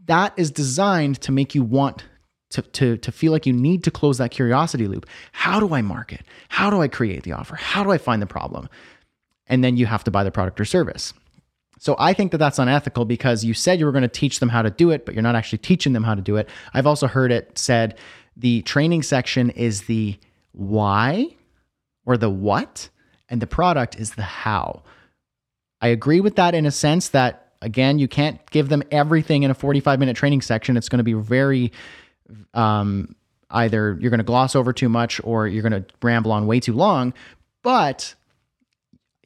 [0.06, 2.04] that is designed to make you want
[2.50, 5.06] to, to, to feel like you need to close that curiosity loop.
[5.32, 6.22] How do I market?
[6.48, 7.54] How do I create the offer?
[7.54, 8.68] How do I find the problem?
[9.46, 11.14] And then you have to buy the product or service.
[11.80, 14.50] So I think that that's unethical because you said you were going to teach them
[14.50, 16.46] how to do it, but you're not actually teaching them how to do it.
[16.74, 17.96] I've also heard it said
[18.36, 20.18] the training section is the
[20.52, 21.34] why
[22.04, 22.90] or the what,
[23.30, 24.82] and the product is the how.
[25.80, 29.50] I agree with that in a sense that, again, you can't give them everything in
[29.50, 30.76] a 45 minute training section.
[30.76, 31.72] It's going to be very,
[32.52, 33.16] um,
[33.50, 36.60] either you're going to gloss over too much or you're going to ramble on way
[36.60, 37.14] too long,
[37.62, 38.14] but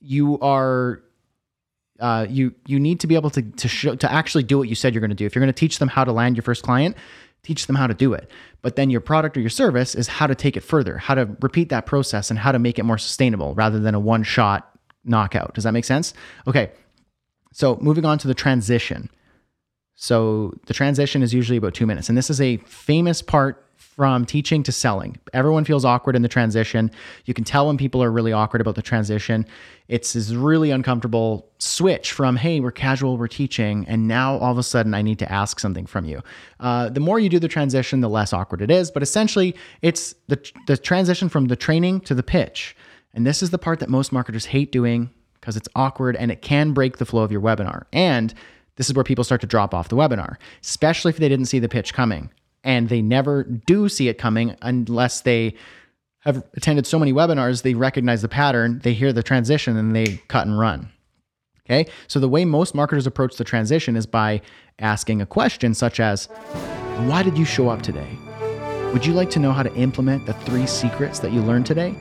[0.01, 1.03] you are
[2.05, 4.75] uh, you you need to be able to to show to actually do what you
[4.75, 5.25] said you're going to do.
[5.25, 6.99] If you're going to teach them how to land your first client,
[7.43, 8.31] teach them how to do it.
[8.61, 11.35] But then your product or your service is how to take it further, how to
[11.41, 14.71] repeat that process and how to make it more sustainable rather than a one shot
[15.03, 15.55] knockout.
[15.55, 16.13] Does that make sense?
[16.47, 16.73] Okay.
[17.53, 19.09] So moving on to the transition.
[19.95, 22.11] So the transition is usually about two minutes.
[22.11, 25.17] And this is a famous part from teaching to selling.
[25.33, 26.91] Everyone feels awkward in the transition.
[27.27, 29.47] You can tell when people are really awkward about the transition.
[29.87, 34.59] It's this really uncomfortable switch from, hey, we're casual, we're teaching, and now all of
[34.59, 36.23] a sudden I need to ask something from you.
[36.59, 38.91] Uh, the more you do the transition, the less awkward it is.
[38.91, 42.77] But essentially, it's the, the transition from the training to the pitch.
[43.13, 45.11] And this is the part that most marketers hate doing
[45.41, 47.85] because it's awkward and it can break the flow of your webinar.
[47.93, 48.35] And
[48.77, 51.61] this is where people start to drop off the webinar, especially if they didn't see
[51.61, 52.31] the pitch coming
[52.65, 55.55] and they never do see it coming unless they
[56.21, 60.23] have attended so many webinars, they recognize the pattern, they hear the transition, and they
[60.29, 60.89] cut and run.
[61.67, 64.41] Okay, so the way most marketers approach the transition is by
[64.79, 66.27] asking a question such as,
[67.07, 68.19] Why did you show up today?
[68.93, 71.95] Would you like to know how to implement the three secrets that you learned today?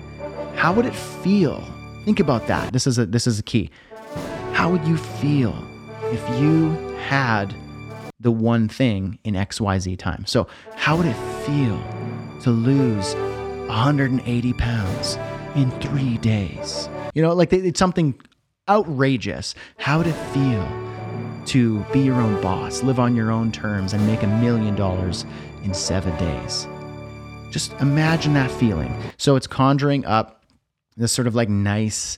[0.56, 1.62] How would it feel?
[2.06, 2.74] Think about that.
[2.74, 3.70] This is a this is a key.
[4.52, 5.56] How would you feel
[6.12, 6.70] if you
[7.08, 7.56] had
[8.24, 10.26] the one thing in XYZ time.
[10.26, 11.78] So, how would it feel
[12.42, 13.14] to lose
[13.68, 15.18] 180 pounds
[15.56, 16.90] in three days?
[17.14, 18.20] You know, like it's something
[18.68, 19.54] outrageous.
[19.78, 20.66] How would it feel
[21.48, 25.26] to be your own boss, live on your own terms, and make a million dollars
[25.64, 26.68] in seven days?
[27.52, 28.96] Just imagine that feeling.
[29.18, 30.46] So, it's conjuring up
[30.96, 32.18] this sort of like nice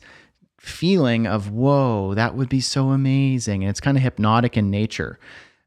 [0.59, 3.63] feeling of, whoa, that would be so amazing.
[3.63, 5.19] And it's kind of hypnotic in nature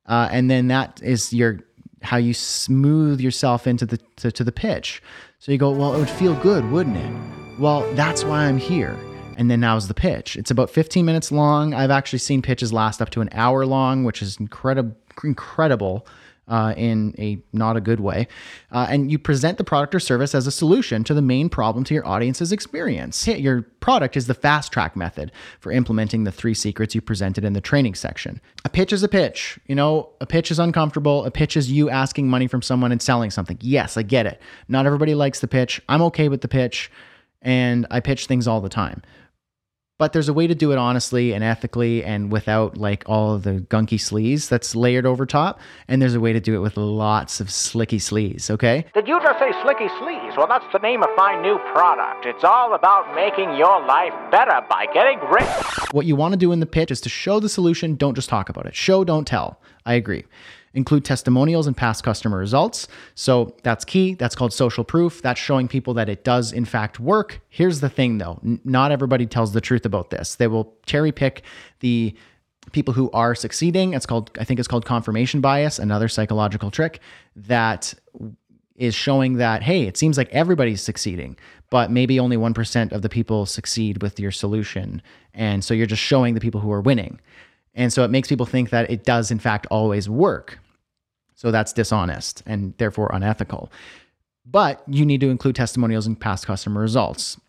[0.08, 1.60] uh, and then that is your
[2.02, 5.02] how you smooth yourself into the to, to the pitch.
[5.38, 7.60] So you go, well, it would feel good, wouldn't it?
[7.60, 8.96] Well, that's why I'm here.
[9.36, 10.36] And then now's the pitch.
[10.36, 11.72] It's about 15 minutes long.
[11.72, 16.06] I've actually seen pitches last up to an hour long, which is incredible, incredible
[16.48, 18.26] uh, in a not a good way.
[18.72, 21.84] Uh, and you present the product or service as a solution to the main problem
[21.84, 23.26] to your audience's experience.
[23.26, 25.30] Your product is the fast track method
[25.60, 28.40] for implementing the three secrets you presented in the training section.
[28.64, 29.58] A pitch is a pitch.
[29.66, 31.24] You know, a pitch is uncomfortable.
[31.24, 33.58] A pitch is you asking money from someone and selling something.
[33.60, 34.40] Yes, I get it.
[34.68, 35.80] Not everybody likes the pitch.
[35.88, 36.90] I'm okay with the pitch,
[37.42, 39.02] and I pitch things all the time
[39.98, 43.54] but there's a way to do it honestly and ethically and without like all the
[43.68, 45.60] gunky sleaze that's layered over top.
[45.88, 48.86] And there's a way to do it with lots of slicky sleaze, okay?
[48.94, 50.36] Did you just say slicky sleaze?
[50.36, 52.26] Well, that's the name of my new product.
[52.26, 55.92] It's all about making your life better by getting rich.
[55.92, 58.28] What you want to do in the pitch is to show the solution, don't just
[58.28, 58.76] talk about it.
[58.76, 59.60] Show, don't tell.
[59.88, 60.24] I agree
[60.74, 62.88] include testimonials and past customer results.
[63.14, 64.14] So that's key.
[64.14, 65.22] That's called social proof.
[65.22, 67.40] That's showing people that it does, in fact, work.
[67.48, 70.36] Here's the thing though N- not everybody tells the truth about this.
[70.36, 71.42] They will cherry pick
[71.80, 72.14] the
[72.72, 73.94] people who are succeeding.
[73.94, 77.00] It's called, I think it's called confirmation bias, another psychological trick
[77.34, 77.94] that
[78.76, 81.36] is showing that, hey, it seems like everybody's succeeding,
[81.70, 85.02] but maybe only 1% of the people succeed with your solution.
[85.34, 87.20] And so you're just showing the people who are winning.
[87.78, 90.58] And so it makes people think that it does, in fact, always work.
[91.36, 93.70] So that's dishonest and therefore unethical.
[94.44, 97.40] But you need to include testimonials and past customer results.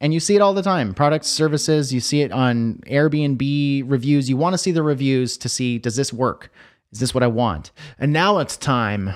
[0.00, 4.30] And you see it all the time products, services, you see it on Airbnb reviews.
[4.30, 6.52] You want to see the reviews to see does this work?
[6.92, 7.72] Is this what I want?
[7.98, 9.12] And now it's time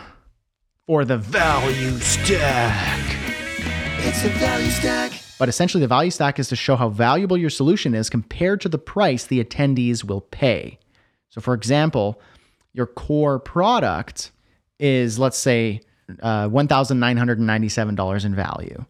[0.87, 3.16] for the value stack.
[3.98, 5.25] It's a value stack.
[5.38, 8.68] But essentially, the value stack is to show how valuable your solution is compared to
[8.68, 10.79] the price the attendees will pay.
[11.29, 12.20] So, for example,
[12.72, 14.33] your core product
[14.79, 15.81] is, let's say,
[16.22, 18.85] uh, $1,997 in value.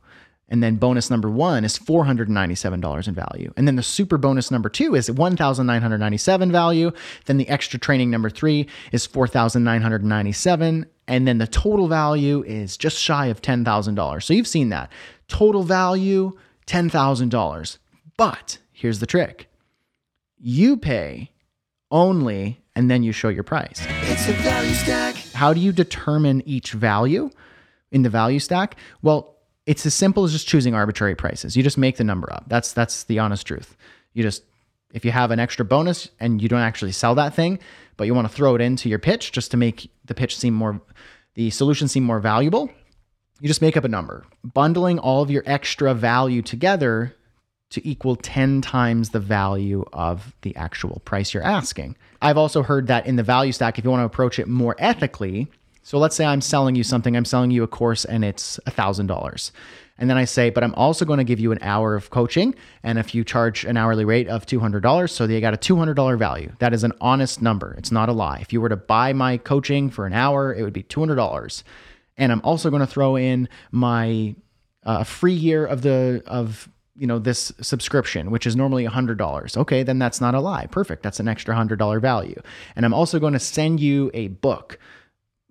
[0.49, 3.53] And then bonus number one is $497 in value.
[3.57, 6.93] And then the super bonus number two is 1,997 value.
[7.25, 10.87] Then the extra training number three is 4,997.
[11.09, 14.23] And then the total value is just shy of $10,000.
[14.23, 14.91] So you've seen that.
[15.29, 16.33] Total value,
[16.67, 17.79] $10,000.
[18.17, 19.49] But here's the trick
[20.39, 21.31] you pay
[21.91, 23.85] only, and then you show your price.
[24.03, 25.17] It's a value stack.
[25.33, 27.31] How do you determine each value
[27.91, 28.77] in the value stack?
[29.03, 29.37] Well,
[29.67, 31.57] it's as simple as just choosing arbitrary prices.
[31.57, 32.45] You just make the number up.
[32.49, 33.77] That's that's the honest truth.
[34.13, 34.43] You just
[34.93, 37.59] if you have an extra bonus and you don't actually sell that thing,
[37.97, 40.55] but you want to throw it into your pitch just to make the pitch seem
[40.55, 40.81] more
[41.35, 42.71] the solution seem more valuable,
[43.41, 44.25] you just make up a number.
[44.45, 47.15] Bundling all of your extra value together
[47.71, 51.97] to equal 10 times the value of the actual price you're asking.
[52.23, 54.77] I've also heard that in the value stack if you want to approach it more
[54.79, 55.49] ethically,
[55.87, 59.51] so let's say I'm selling you something, I'm selling you a course and it's $1,000.
[59.99, 62.57] And then I say, but I'm also going to give you an hour of coaching.
[62.83, 66.51] And if you charge an hourly rate of $200, so you got a $200 value.
[66.59, 67.73] That is an honest number.
[67.79, 68.39] It's not a lie.
[68.41, 71.63] If you were to buy my coaching for an hour, it would be $200.
[72.17, 74.35] And I'm also going to throw in my
[74.85, 79.57] uh, free year of the, of, you know, this subscription, which is normally $100.
[79.57, 80.67] Okay, then that's not a lie.
[80.67, 81.03] Perfect.
[81.03, 82.41] That's an extra $100 value.
[82.75, 84.79] And I'm also going to send you a book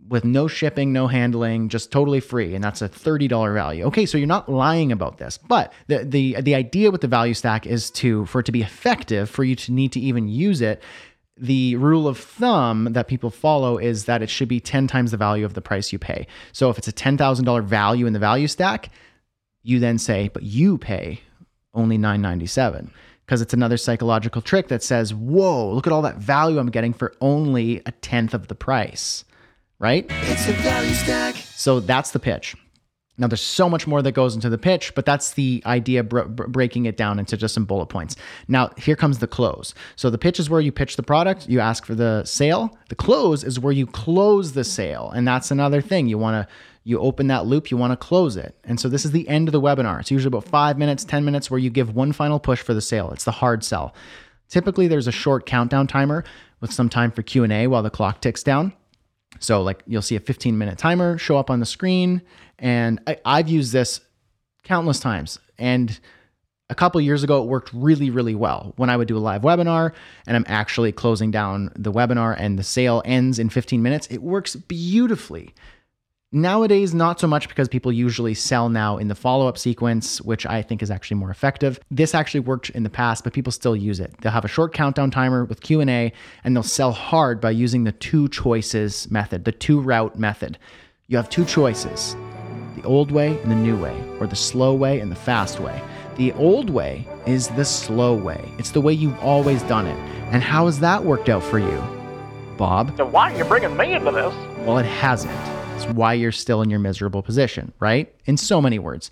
[0.08, 3.86] with no shipping, no handling, just totally free, and that's a $30 value.
[3.86, 5.38] Okay, so you're not lying about this.
[5.38, 8.62] But the the the idea with the value stack is to for it to be
[8.62, 10.82] effective, for you to need to even use it,
[11.38, 15.18] the rule of thumb that people follow is that it should be 10 times the
[15.18, 16.28] value of the price you pay.
[16.54, 18.90] So if it's a $10,000 value in the value stack,
[19.64, 21.22] you then say, but you pay
[21.74, 22.92] only 997
[23.26, 26.94] because it's another psychological trick that says, "Whoa, look at all that value I'm getting
[26.94, 29.26] for only a tenth of the price."
[29.80, 30.06] right?
[30.10, 31.36] It's a value stack.
[31.36, 32.56] So that's the pitch.
[33.18, 36.24] Now, there's so much more that goes into the pitch, but that's the idea, br-
[36.24, 38.18] br- breaking it down into just some bullet points.
[38.50, 39.74] Now, here comes the close.
[39.96, 42.78] So, the pitch is where you pitch the product, you ask for the sale.
[42.90, 45.12] The close is where you close the sale.
[45.16, 46.08] And that's another thing.
[46.08, 48.56] You want to, you open that loop, you want to close it.
[48.66, 50.02] And so, this is the end of the webinar.
[50.02, 52.82] It's usually about five minutes, 10 minutes where you give one final push for the
[52.82, 53.12] sale.
[53.12, 53.96] It's the hard sell.
[54.50, 56.24] Typically, there's a short countdown timer
[56.60, 58.74] with some time for Q&A while the clock ticks down.
[59.40, 62.22] So like you'll see a 15 minute timer show up on the screen,
[62.60, 64.02] and I, I've used this
[64.64, 65.40] countless times.
[65.58, 65.98] And
[66.70, 69.44] a couple years ago, it worked really, really well when I would do a live
[69.44, 69.94] webinar
[70.26, 74.08] and I'm actually closing down the webinar and the sale ends in 15 minutes.
[74.10, 75.54] It works beautifully.
[76.36, 80.62] Nowadays, not so much because people usually sell now in the follow-up sequence, which I
[80.62, 81.80] think is actually more effective.
[81.90, 84.14] This actually worked in the past, but people still use it.
[84.20, 86.12] They'll have a short countdown timer with Q&A
[86.44, 90.58] and they'll sell hard by using the two choices method, the two route method.
[91.08, 92.18] You have two choices,
[92.76, 95.82] the old way and the new way, or the slow way and the fast way.
[96.18, 98.44] The old way is the slow way.
[98.58, 99.98] It's the way you've always done it.
[100.34, 101.82] And how has that worked out for you?
[102.58, 102.94] Bob?
[102.98, 104.34] So why are you bringing me into this?
[104.66, 105.32] Well, it hasn't.
[105.76, 108.14] It's why you're still in your miserable position, right?
[108.26, 109.12] In so many words.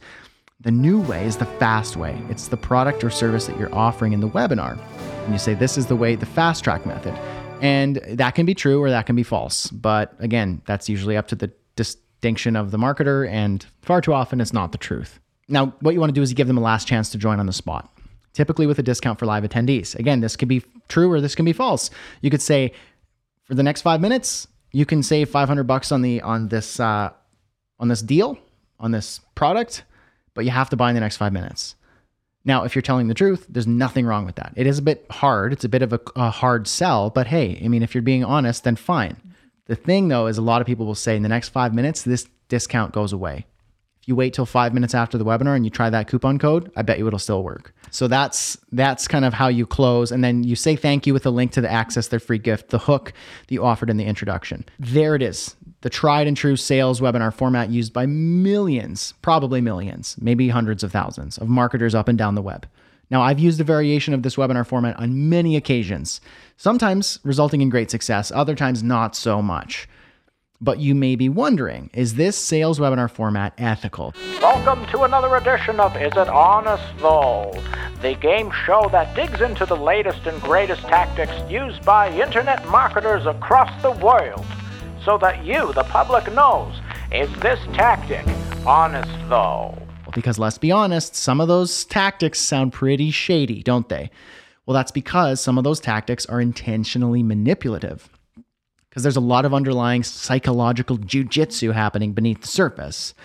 [0.61, 2.21] The new way is the fast way.
[2.29, 4.79] It's the product or service that you're offering in the webinar.
[5.25, 7.13] And you say, this is the way, the fast track method.
[7.61, 9.69] And that can be true or that can be false.
[9.71, 13.27] But again, that's usually up to the distinction of the marketer.
[13.29, 15.19] And far too often, it's not the truth.
[15.49, 17.39] Now, what you want to do is you give them a last chance to join
[17.39, 17.89] on the spot
[18.33, 19.95] typically with a discount for live attendees.
[19.95, 21.89] Again, this could be true or this can be false.
[22.21, 22.73] You could say,
[23.43, 27.11] for the next five minutes, you can save 500 bucks on the on this uh,
[27.79, 28.37] on this deal
[28.79, 29.83] on this product,
[30.33, 31.75] but you have to buy in the next five minutes.
[32.43, 34.51] Now, if you're telling the truth, there's nothing wrong with that.
[34.57, 35.53] It is a bit hard.
[35.53, 38.25] It's a bit of a, a hard sell, but hey, I mean, if you're being
[38.25, 39.15] honest, then fine.
[39.67, 42.01] The thing though is a lot of people will say in the next five minutes,
[42.01, 43.45] this discount goes away.
[44.03, 46.69] If you wait till five minutes after the webinar and you try that coupon code,
[46.75, 47.73] I bet you it'll still work.
[47.89, 51.25] So that's that's kind of how you close, and then you say thank you with
[51.25, 53.13] a link to the access their free gift, the hook
[53.47, 54.65] that you offered in the introduction.
[54.77, 60.17] There it is, the tried and true sales webinar format used by millions, probably millions,
[60.19, 62.67] maybe hundreds of thousands of marketers up and down the web.
[63.09, 66.19] Now, I've used a variation of this webinar format on many occasions,
[66.57, 69.87] sometimes resulting in great success, other times not so much.
[70.63, 74.13] But you may be wondering is this sales webinar format ethical?
[74.41, 77.51] Welcome to another edition of Is It Honest Though?
[78.01, 83.25] The game show that digs into the latest and greatest tactics used by internet marketers
[83.25, 84.45] across the world
[85.03, 86.79] so that you, the public, knows
[87.11, 88.25] is this tactic
[88.65, 89.77] honest though?
[90.15, 94.09] Because let's be honest, some of those tactics sound pretty shady, don't they?
[94.65, 98.09] Well, that's because some of those tactics are intentionally manipulative
[98.93, 103.15] because there's a lot of underlying psychological jujitsu happening beneath the surface.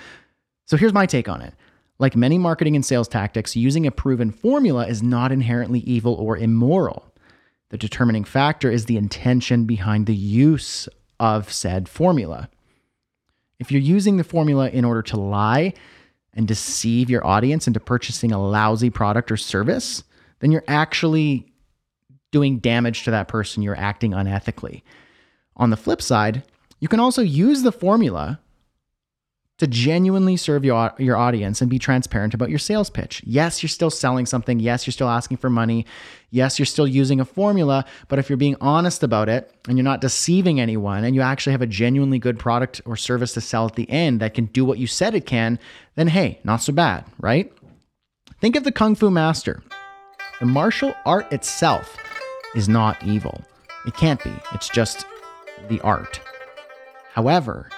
[0.65, 1.53] So here's my take on it.
[1.99, 6.39] Like many marketing and sales tactics, using a proven formula is not inherently evil or
[6.39, 7.13] immoral.
[7.69, 10.89] The determining factor is the intention behind the use
[11.21, 12.49] of said formula.
[13.59, 15.75] If you're using the formula in order to lie
[16.33, 20.03] and deceive your audience into purchasing a lousy product or service,
[20.39, 21.53] then you're actually
[22.33, 23.63] doing damage to that person.
[23.63, 24.81] You're acting unethically.
[25.59, 26.45] On the flip side,
[26.81, 28.41] you can also use the formula
[29.59, 33.23] to genuinely serve your, your audience and be transparent about your sales pitch.
[33.27, 34.61] Yes, you're still selling something.
[34.61, 35.85] Yes, you're still asking for money.
[36.31, 37.85] Yes, you're still using a formula.
[38.07, 41.53] But if you're being honest about it and you're not deceiving anyone and you actually
[41.53, 44.65] have a genuinely good product or service to sell at the end that can do
[44.65, 45.59] what you said it can,
[45.97, 47.53] then hey, not so bad, right?
[48.41, 49.61] Think of the Kung Fu Master.
[50.39, 51.97] The martial art itself
[52.55, 53.43] is not evil.
[53.87, 54.33] It can't be.
[54.55, 55.05] It's just
[55.69, 56.21] the art.
[57.13, 57.69] However,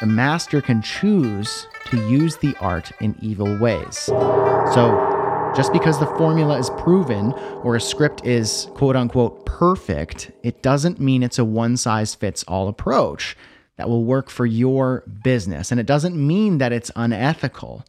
[0.00, 3.98] the master can choose to use the art in evil ways.
[3.98, 7.32] So, just because the formula is proven
[7.62, 12.42] or a script is quote unquote perfect, it doesn't mean it's a one size fits
[12.44, 13.36] all approach
[13.76, 15.70] that will work for your business.
[15.70, 17.84] And it doesn't mean that it's unethical,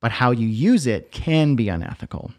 [0.00, 2.32] but how you use it can be unethical.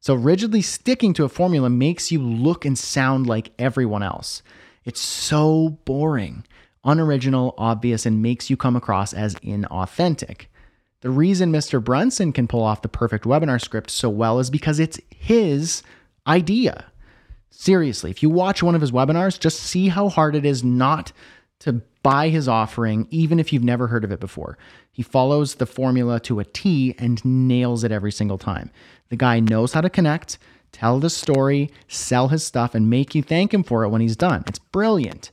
[0.00, 4.42] So, rigidly sticking to a formula makes you look and sound like everyone else.
[4.84, 6.44] It's so boring,
[6.84, 10.46] unoriginal, obvious, and makes you come across as inauthentic.
[11.00, 11.82] The reason Mr.
[11.82, 15.82] Brunson can pull off the perfect webinar script so well is because it's his
[16.26, 16.86] idea.
[17.50, 21.12] Seriously, if you watch one of his webinars, just see how hard it is not
[21.60, 24.58] to buy his offering, even if you've never heard of it before.
[24.92, 28.70] He follows the formula to a T and nails it every single time.
[29.08, 30.38] The guy knows how to connect,
[30.74, 34.16] tell the story, sell his stuff, and make you thank him for it when he's
[34.16, 34.42] done.
[34.48, 35.30] It's brilliant.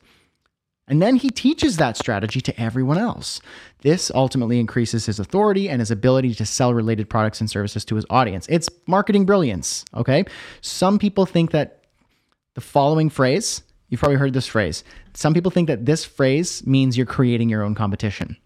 [0.88, 3.42] And then he teaches that strategy to everyone else.
[3.82, 7.96] This ultimately increases his authority and his ability to sell related products and services to
[7.96, 8.46] his audience.
[8.50, 10.26] It's marketing brilliance, okay?
[10.62, 11.86] Some people think that
[12.54, 14.84] the following phrase, you've probably heard this phrase.
[15.14, 18.38] Some people think that this phrase means you're creating your own competition.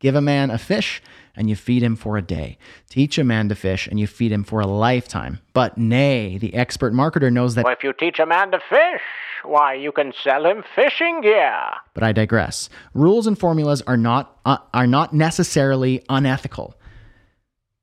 [0.00, 1.00] Give a man a fish
[1.36, 2.58] and you feed him for a day.
[2.88, 5.40] Teach a man to fish and you feed him for a lifetime.
[5.52, 7.64] But nay, the expert marketer knows that.
[7.64, 9.00] Well, if you teach a man to fish,
[9.44, 11.58] why, you can sell him fishing gear.
[11.94, 12.68] But I digress.
[12.94, 16.78] Rules and formulas are not uh, are not necessarily unethical.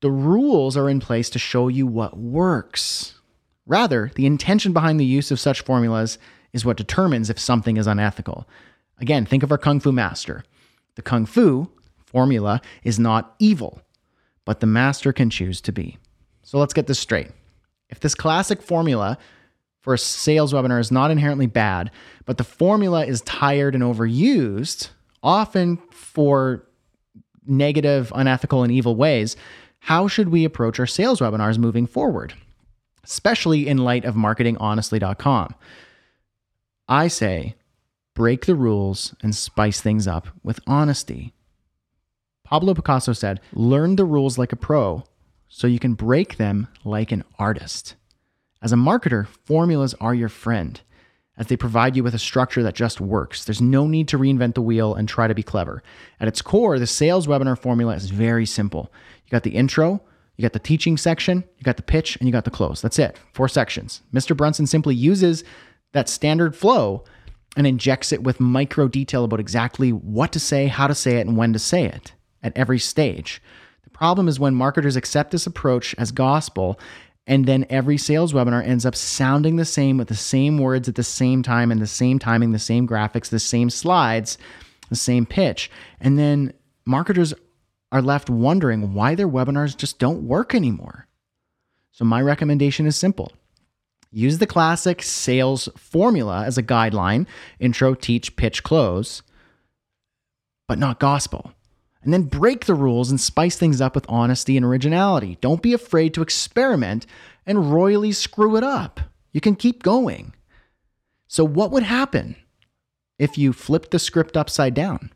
[0.02, 3.20] The rules are in place to show you what works.
[3.66, 6.18] Rather, the intention behind the use of such formulas
[6.54, 8.48] is what determines if something is unethical.
[9.00, 10.44] Again, think of our kung fu master.
[10.96, 11.70] The kung fu
[12.10, 13.82] formula is not evil,
[14.46, 15.98] but the master can choose to be.
[16.44, 17.30] So let's get this straight.
[17.90, 19.18] If this classic formula
[19.82, 21.92] for a sales webinar is not inherently bad,
[22.26, 24.90] but the formula is tired and overused,
[25.24, 26.66] often for
[27.46, 29.36] negative, unethical, and evil ways,
[29.80, 32.34] how should we approach our sales webinars moving forward?
[33.04, 35.56] Especially in light of marketinghonestly.com.
[36.88, 37.56] I say
[38.14, 41.34] break the rules and spice things up with honesty.
[42.50, 45.04] Pablo Picasso said, Learn the rules like a pro
[45.50, 47.96] so you can break them like an artist.
[48.64, 50.82] As a marketer, formulas are your friend
[51.38, 53.46] as they provide you with a structure that just works.
[53.46, 55.84] There's no need to reinvent the wheel and try to be clever.
[56.20, 58.92] At its core, the sales webinar formula is very simple.
[59.26, 60.02] You got the intro,
[60.36, 62.82] you got the teaching section, you got the pitch, and you got the close.
[62.82, 63.20] That's it.
[63.32, 64.02] Four sections.
[64.12, 64.36] Mr.
[64.36, 65.44] Brunson simply uses
[65.92, 67.04] that standard flow
[67.56, 71.28] and injects it with micro detail about exactly what to say, how to say it,
[71.28, 73.42] and when to say it at every stage.
[73.84, 76.80] The problem is when marketers accept this approach as gospel
[77.30, 80.96] and then every sales webinar ends up sounding the same with the same words at
[80.96, 84.40] the same time and the same timing, the same graphics, the same slides,
[84.90, 85.70] the same pitch.
[86.00, 86.54] And then
[86.86, 87.36] marketers
[87.92, 91.08] are left wondering why their webinars just don't work anymore.
[91.92, 93.32] So, my recommendation is simple
[94.12, 97.28] use the classic sales formula as a guideline
[97.60, 99.22] intro, teach, pitch, close,
[100.68, 101.54] but not gospel
[102.02, 105.38] and then break the rules and spice things up with honesty and originality.
[105.42, 107.06] Don't be afraid to experiment
[107.46, 109.02] and royally screw it up.
[109.34, 110.34] You can keep going.
[111.28, 112.36] So, what would happen
[113.18, 115.12] if you flipped the script upside down?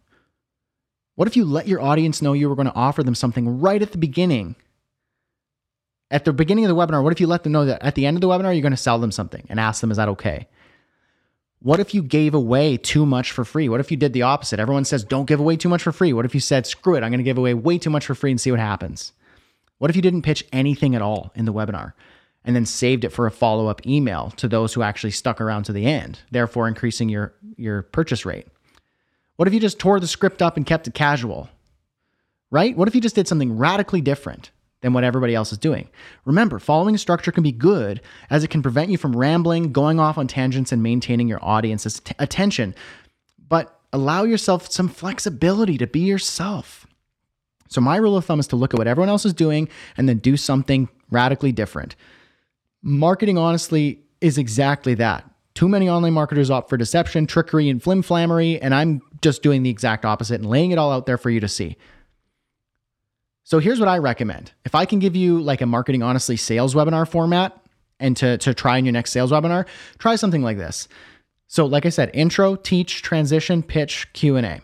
[1.16, 3.82] What if you let your audience know you were going to offer them something right
[3.82, 4.56] at the beginning?
[6.12, 8.06] At the beginning of the webinar, what if you let them know that at the
[8.06, 10.10] end of the webinar, you're going to sell them something and ask them, is that
[10.10, 10.48] okay?
[11.64, 13.70] What if you gave away too much for free?
[13.70, 14.59] What if you did the opposite?
[14.59, 16.11] Everyone says, don't give away too much for free.
[16.11, 18.16] What if you said, screw it, I'm going to give away way too much for
[18.16, 19.14] free and see what happens?
[19.78, 21.93] What if you didn't pitch anything at all in the webinar
[22.43, 25.64] and then saved it for a follow up email to those who actually stuck around
[25.64, 28.47] to the end, therefore increasing your, your purchase rate?
[29.38, 31.47] What if you just tore the script up and kept it casual?
[32.51, 32.76] Right?
[32.76, 34.51] What if you just did something radically different
[34.84, 35.90] than what everybody else is doing?
[36.26, 40.00] Remember, following a structure can be good as it can prevent you from rambling, going
[40.00, 42.76] off on tangents, and maintaining your audience's t- attention.
[43.50, 46.86] But allow yourself some flexibility to be yourself.
[47.70, 49.68] So, my rule of thumb is to look at what everyone else is doing
[49.98, 51.96] and then do something radically different.
[52.84, 55.28] Marketing, honestly, is exactly that.
[55.56, 59.70] Too many online marketers opt for deception, trickery, and flimflammery, and I'm just doing the
[59.70, 61.78] exact opposite and laying it all out there for you to see.
[63.44, 64.52] So here's what I recommend.
[64.66, 67.60] If I can give you like a marketing honestly sales webinar format
[68.00, 69.66] and to, to try in your next sales webinar,
[69.98, 70.88] try something like this.
[71.48, 74.62] So like I said, intro, teach, transition, pitch, Q&A.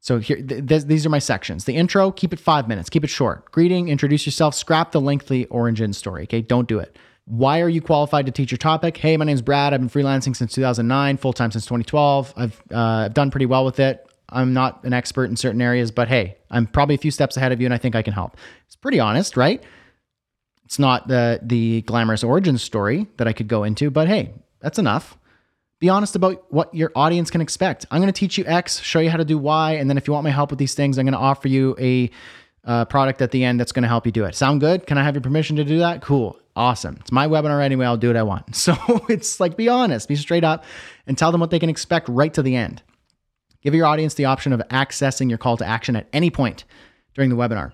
[0.00, 1.64] So here, th- th- these are my sections.
[1.64, 3.50] The intro, keep it five minutes, keep it short.
[3.50, 6.22] Greeting, introduce yourself, scrap the lengthy origin story.
[6.22, 6.96] Okay, don't do it.
[7.24, 8.96] Why are you qualified to teach your topic?
[8.96, 9.74] Hey, my name's Brad.
[9.74, 12.32] I've been freelancing since 2009, full time since 2012.
[12.36, 14.07] I've uh, done pretty well with it.
[14.30, 17.52] I'm not an expert in certain areas, but hey, I'm probably a few steps ahead
[17.52, 18.36] of you, and I think I can help.
[18.66, 19.62] It's pretty honest, right?
[20.64, 24.78] It's not the the glamorous origin story that I could go into, but hey, that's
[24.78, 25.16] enough.
[25.80, 27.86] Be honest about what your audience can expect.
[27.90, 30.06] I'm going to teach you X, show you how to do Y, and then if
[30.06, 32.10] you want my help with these things, I'm going to offer you a
[32.64, 34.34] uh, product at the end that's going to help you do it.
[34.34, 34.86] Sound good?
[34.86, 36.02] Can I have your permission to do that?
[36.02, 36.38] Cool.
[36.56, 36.96] Awesome.
[37.00, 37.86] It's my webinar anyway.
[37.86, 38.54] I'll do what I want.
[38.56, 38.74] So
[39.08, 40.64] it's like be honest, be straight up,
[41.06, 42.82] and tell them what they can expect right to the end.
[43.68, 46.64] Give your audience the option of accessing your call to action at any point
[47.12, 47.72] during the webinar,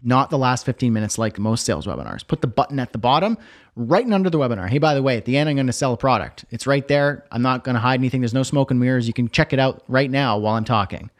[0.00, 2.24] not the last 15 minutes like most sales webinars.
[2.24, 3.36] Put the button at the bottom,
[3.74, 4.68] right under the webinar.
[4.68, 6.44] Hey, by the way, at the end, I'm going to sell a product.
[6.52, 7.26] It's right there.
[7.32, 8.20] I'm not going to hide anything.
[8.20, 9.08] There's no smoke and mirrors.
[9.08, 11.10] You can check it out right now while I'm talking.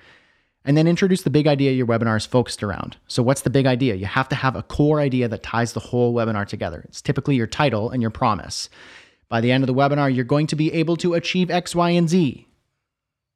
[0.64, 2.96] And then introduce the big idea your webinar is focused around.
[3.09, 3.96] So, what's the big idea?
[3.96, 6.84] You have to have a core idea that ties the whole webinar together.
[6.84, 8.70] It's typically your title and your promise.
[9.28, 11.90] By the end of the webinar, you're going to be able to achieve X, Y,
[11.90, 12.46] and Z.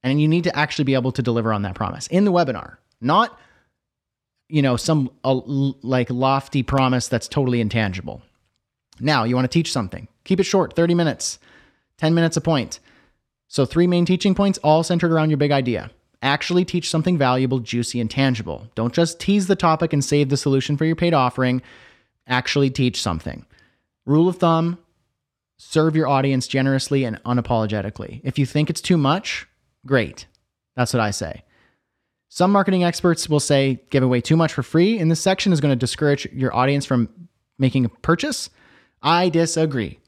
[0.03, 2.77] And you need to actually be able to deliver on that promise in the webinar,
[3.01, 3.39] not
[4.49, 5.41] you know some uh,
[5.83, 8.23] like lofty promise that's totally intangible.
[8.99, 10.09] Now, you want to teach something.
[10.25, 11.39] Keep it short, 30 minutes,
[11.99, 12.81] 10 minutes a point.
[13.49, 15.91] So, three main teaching points all centered around your big idea.
[16.23, 18.69] Actually teach something valuable, juicy, and tangible.
[18.75, 21.63] Don't just tease the topic and save the solution for your paid offering.
[22.27, 23.47] Actually teach something.
[24.05, 24.79] Rule of thumb
[25.63, 28.23] serve your audience generously and unapologetically.
[28.25, 29.47] If you think it's too much,
[29.87, 30.27] great.
[30.77, 31.45] That's what I say.
[32.29, 35.61] Some marketing experts will say give away too much for free, and this section is
[35.61, 37.09] going to discourage your audience from
[37.59, 38.51] making a purchase.
[39.03, 39.99] I disagree.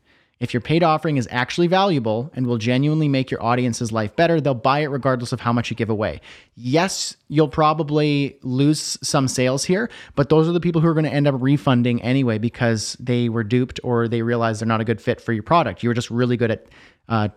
[0.43, 4.41] If your paid offering is actually valuable and will genuinely make your audience's life better,
[4.41, 6.21] they'll buy it regardless of how much you give away.
[6.57, 11.05] Yes, you'll probably lose some sales here, but those are the people who are going
[11.05, 14.85] to end up refunding anyway because they were duped or they realize they're not a
[14.85, 15.85] good fit for your product.
[15.85, 16.67] You were just really good at
[17.09, 17.29] uh,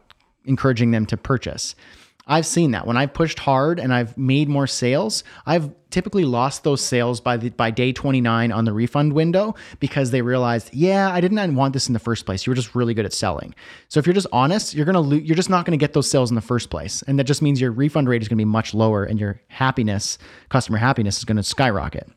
[0.45, 1.75] encouraging them to purchase.
[2.27, 6.63] I've seen that when I've pushed hard and I've made more sales, I've typically lost
[6.63, 11.11] those sales by the by day 29 on the refund window because they realized, yeah,
[11.11, 12.45] I didn't want this in the first place.
[12.45, 13.53] You were just really good at selling.
[13.89, 16.31] So if you're just honest, you're gonna lo- you're just not gonna get those sales
[16.31, 18.73] in the first place, and that just means your refund rate is gonna be much
[18.73, 20.17] lower, and your happiness,
[20.49, 22.09] customer happiness, is gonna skyrocket.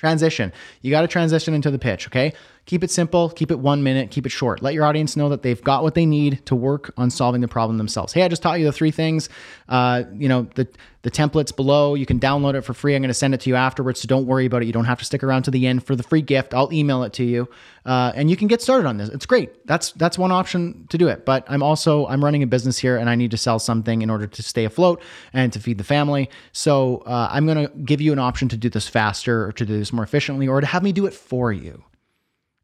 [0.00, 0.50] Transition.
[0.80, 2.32] You got to transition into the pitch, okay?
[2.66, 4.62] Keep it simple, keep it one minute, keep it short.
[4.62, 7.48] Let your audience know that they've got what they need to work on solving the
[7.48, 8.12] problem themselves.
[8.12, 9.28] Hey, I just taught you the three things.
[9.68, 10.68] Uh, you know, the
[11.02, 11.94] the templates below.
[11.94, 12.94] You can download it for free.
[12.94, 14.66] I'm going to send it to you afterwards, so don't worry about it.
[14.66, 16.52] You don't have to stick around to the end for the free gift.
[16.52, 17.48] I'll email it to you,
[17.86, 19.08] uh, and you can get started on this.
[19.08, 19.66] It's great.
[19.66, 21.24] That's that's one option to do it.
[21.24, 24.10] But I'm also I'm running a business here, and I need to sell something in
[24.10, 25.02] order to stay afloat
[25.32, 26.28] and to feed the family.
[26.52, 29.64] So uh, I'm going to give you an option to do this faster, or to
[29.64, 31.82] do this more efficiently, or to have me do it for you.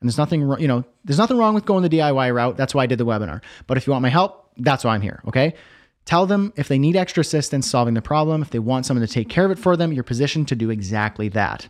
[0.06, 2.56] And there's nothing, you know, there's nothing wrong with going the DIY route.
[2.56, 3.42] That's why I did the webinar.
[3.66, 5.20] But if you want my help, that's why I'm here.
[5.26, 5.54] Okay.
[6.04, 9.12] Tell them if they need extra assistance solving the problem, if they want someone to
[9.12, 11.68] take care of it for them, you're positioned to do exactly that.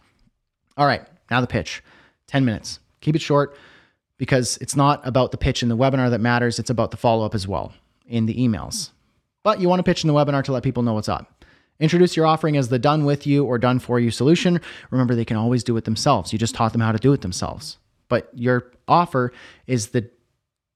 [0.77, 1.03] All right.
[1.31, 1.83] Now the pitch
[2.27, 2.79] 10 minutes.
[3.01, 3.57] Keep it short
[4.19, 6.59] because it's not about the pitch in the webinar that matters.
[6.59, 7.73] It's about the follow up as well
[8.07, 8.91] in the emails.
[9.45, 11.43] But you want to pitch in the webinar to let people know what's up.
[11.81, 14.61] Introduce your offering as the done with you or done for you solution.
[14.91, 16.35] Remember, they can always do it themselves.
[16.35, 17.79] You just taught them how to do it themselves
[18.09, 19.33] but your offer
[19.67, 20.11] is the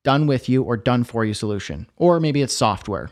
[0.03, 1.87] done with you or done for you solution.
[1.97, 3.11] Or maybe it's software.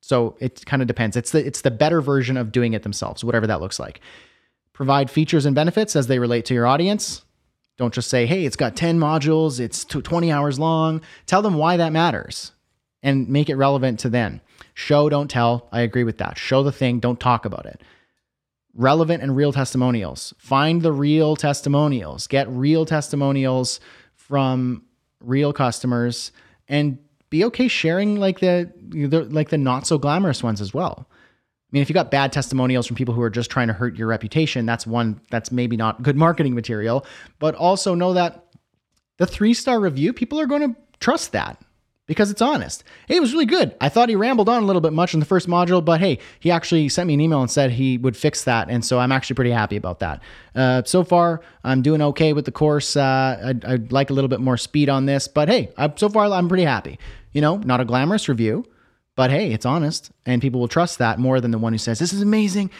[0.00, 1.16] So it kind of depends.
[1.16, 4.00] It's the it's the better version of doing it themselves, whatever that looks like.
[4.72, 7.24] Provide features and benefits as they relate to your audience.
[7.76, 11.76] Don't just say, "Hey, it's got 10 modules, it's 20 hours long." Tell them why
[11.76, 12.52] that matters
[13.02, 14.40] and make it relevant to them.
[14.74, 15.68] Show, don't tell.
[15.72, 16.38] I agree with that.
[16.38, 17.80] Show the thing, don't talk about it.
[18.78, 20.32] Relevant and real testimonials.
[20.38, 22.26] Find the real testimonials.
[22.26, 23.80] Get real testimonials
[24.14, 24.84] from
[25.20, 26.32] real customers
[26.68, 26.98] and
[27.28, 31.06] be okay sharing like the, the like the not so glamorous ones as well.
[31.10, 33.96] I mean, if you got bad testimonials from people who are just trying to hurt
[33.96, 37.04] your reputation, that's one that's maybe not good marketing material.
[37.38, 38.46] But also know that
[39.18, 41.60] the three star review, people are going to trust that
[42.08, 42.82] because it's honest.
[43.06, 43.76] Hey, it was really good.
[43.80, 46.18] I thought he rambled on a little bit much in the first module, but hey,
[46.40, 48.68] he actually sent me an email and said he would fix that.
[48.68, 50.22] And so I'm actually pretty happy about that.
[50.54, 52.96] Uh, so far, I'm doing okay with the course.
[52.96, 56.08] Uh, I'd, I'd, like a little bit more speed on this, but hey, I, so
[56.08, 56.98] far I'm pretty happy.
[57.32, 58.64] You know, not a glamorous review.
[59.14, 61.98] But hey, it's honest, and people will trust that more than the one who says,
[61.98, 62.70] This is amazing.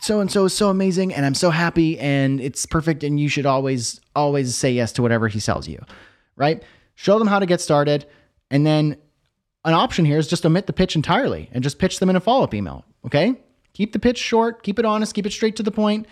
[0.00, 3.28] So and so is so amazing, and I'm so happy, and it's perfect, and you
[3.28, 5.78] should always, always say yes to whatever he sells you,
[6.36, 6.62] right?
[6.94, 8.06] Show them how to get started
[8.54, 8.96] and then
[9.64, 12.20] an option here is just omit the pitch entirely and just pitch them in a
[12.20, 12.84] follow up email.
[13.04, 13.34] Okay.
[13.72, 16.06] Keep the pitch short, keep it honest, keep it straight to the point.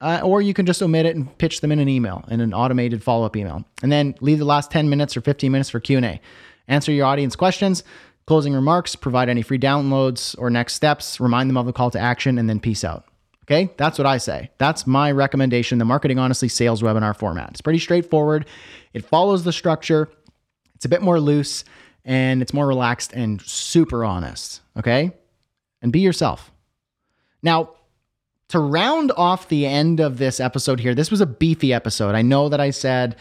[0.00, 2.54] Uh, or you can just omit it and pitch them in an email, in an
[2.54, 3.62] automated follow up email.
[3.82, 6.18] And then leave the last 10 minutes or 15 minutes for Q&A.
[6.66, 7.84] Answer your audience questions,
[8.26, 12.00] closing remarks, provide any free downloads or next steps, remind them of the call to
[12.00, 13.04] action, and then peace out.
[13.44, 14.50] Okay, that's what I say.
[14.56, 17.50] That's my recommendation, the Marketing Honestly sales webinar format.
[17.50, 18.46] It's pretty straightforward.
[18.94, 20.08] It follows the structure.
[20.82, 21.62] It's a bit more loose
[22.04, 24.62] and it's more relaxed and super honest.
[24.76, 25.12] Okay.
[25.80, 26.50] And be yourself.
[27.40, 27.74] Now,
[28.48, 32.16] to round off the end of this episode here, this was a beefy episode.
[32.16, 33.14] I know that I said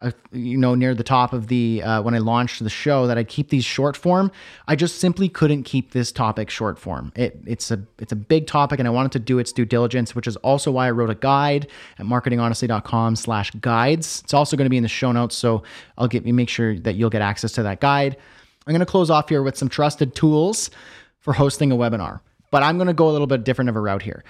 [0.00, 3.18] uh, you know, near the top of the uh, when I launched the show that
[3.18, 4.30] I'd keep these short form.
[4.68, 7.12] I just simply couldn't keep this topic short form.
[7.16, 10.14] It, it's a it's a big topic, and I wanted to do its due diligence,
[10.14, 11.66] which is also why I wrote a guide
[11.98, 14.20] at marketinghonestly.com/guides.
[14.22, 15.64] It's also going to be in the show notes, so
[15.96, 18.16] I'll get make sure that you'll get access to that guide.
[18.66, 20.70] I'm going to close off here with some trusted tools
[21.18, 22.20] for hosting a webinar,
[22.52, 24.22] but I'm going to go a little bit different of a route here.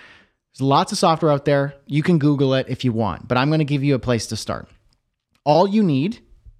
[0.55, 1.75] There's lots of software out there.
[1.87, 4.27] You can Google it if you want, but I'm going to give you a place
[4.29, 4.66] to start.
[5.49, 6.18] All you need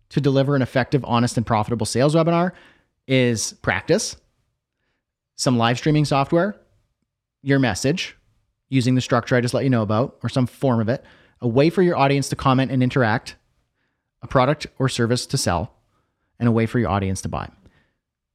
[0.09, 2.53] to deliver an effective, honest, and profitable sales webinar
[3.07, 4.17] is practice,
[5.37, 6.57] some live streaming software,
[7.43, 8.17] your message
[8.71, 11.05] using the structure I just let you know about, or some form of it,
[11.43, 13.37] a way for your audience to comment and interact,
[14.23, 15.75] a product or service to sell,
[16.39, 17.51] and a way for your audience to buy.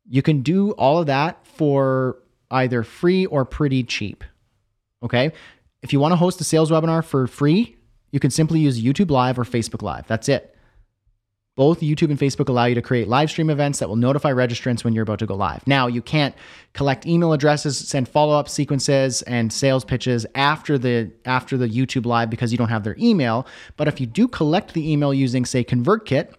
[0.07, 2.19] You can do all of that for
[2.51, 4.23] either free or pretty cheap.
[5.01, 5.31] Okay.
[5.81, 7.75] If you want to host a sales webinar for free,
[8.13, 10.07] you can simply use YouTube Live or Facebook Live.
[10.07, 10.55] That's it.
[11.55, 14.83] Both YouTube and Facebook allow you to create live stream events that will notify registrants
[14.83, 15.65] when you're about to go live.
[15.67, 16.33] Now, you can't
[16.73, 22.29] collect email addresses, send follow-up sequences and sales pitches after the after the YouTube live
[22.29, 23.45] because you don't have their email,
[23.77, 26.33] but if you do collect the email using say ConvertKit,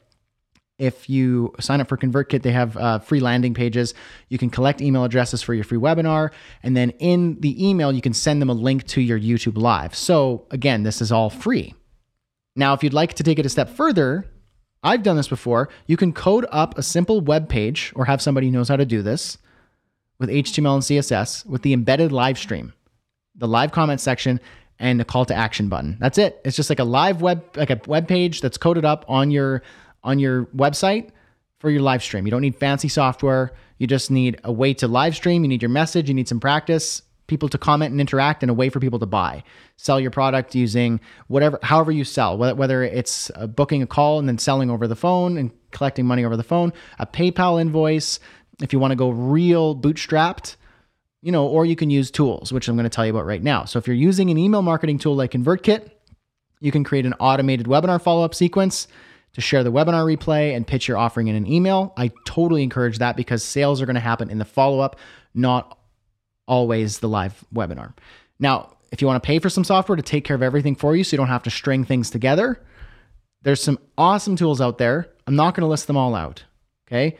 [0.78, 3.94] if you sign up for ConvertKit, they have uh, free landing pages.
[4.28, 6.30] You can collect email addresses for your free webinar.
[6.62, 9.94] And then in the email, you can send them a link to your YouTube Live.
[9.94, 11.74] So again, this is all free.
[12.56, 14.26] Now, if you'd like to take it a step further,
[14.82, 15.68] I've done this before.
[15.86, 18.84] You can code up a simple web page or have somebody who knows how to
[18.84, 19.38] do this
[20.18, 22.74] with HTML and CSS with the embedded live stream,
[23.34, 24.40] the live comment section,
[24.78, 25.96] and the call to action button.
[26.00, 26.40] That's it.
[26.44, 29.62] It's just like a live web, like a web page that's coded up on your
[30.04, 31.10] on your website
[31.58, 32.26] for your live stream.
[32.26, 33.52] You don't need fancy software.
[33.78, 35.42] You just need a way to live stream.
[35.42, 36.08] You need your message.
[36.08, 39.06] You need some practice, people to comment and interact, and a way for people to
[39.06, 39.42] buy.
[39.76, 44.28] Sell your product using whatever, however you sell, whether it's uh, booking a call and
[44.28, 48.20] then selling over the phone and collecting money over the phone, a PayPal invoice.
[48.62, 50.56] If you want to go real bootstrapped,
[51.22, 53.42] you know, or you can use tools, which I'm going to tell you about right
[53.42, 53.64] now.
[53.64, 55.90] So if you're using an email marketing tool like ConvertKit,
[56.60, 58.86] you can create an automated webinar follow up sequence
[59.34, 61.92] to share the webinar replay and pitch your offering in an email.
[61.96, 64.96] I totally encourage that because sales are going to happen in the follow up,
[65.34, 65.78] not
[66.46, 67.94] always the live webinar.
[68.38, 70.94] Now, if you want to pay for some software to take care of everything for
[70.94, 72.60] you so you don't have to string things together,
[73.42, 75.08] there's some awesome tools out there.
[75.26, 76.44] I'm not going to list them all out,
[76.86, 77.18] okay?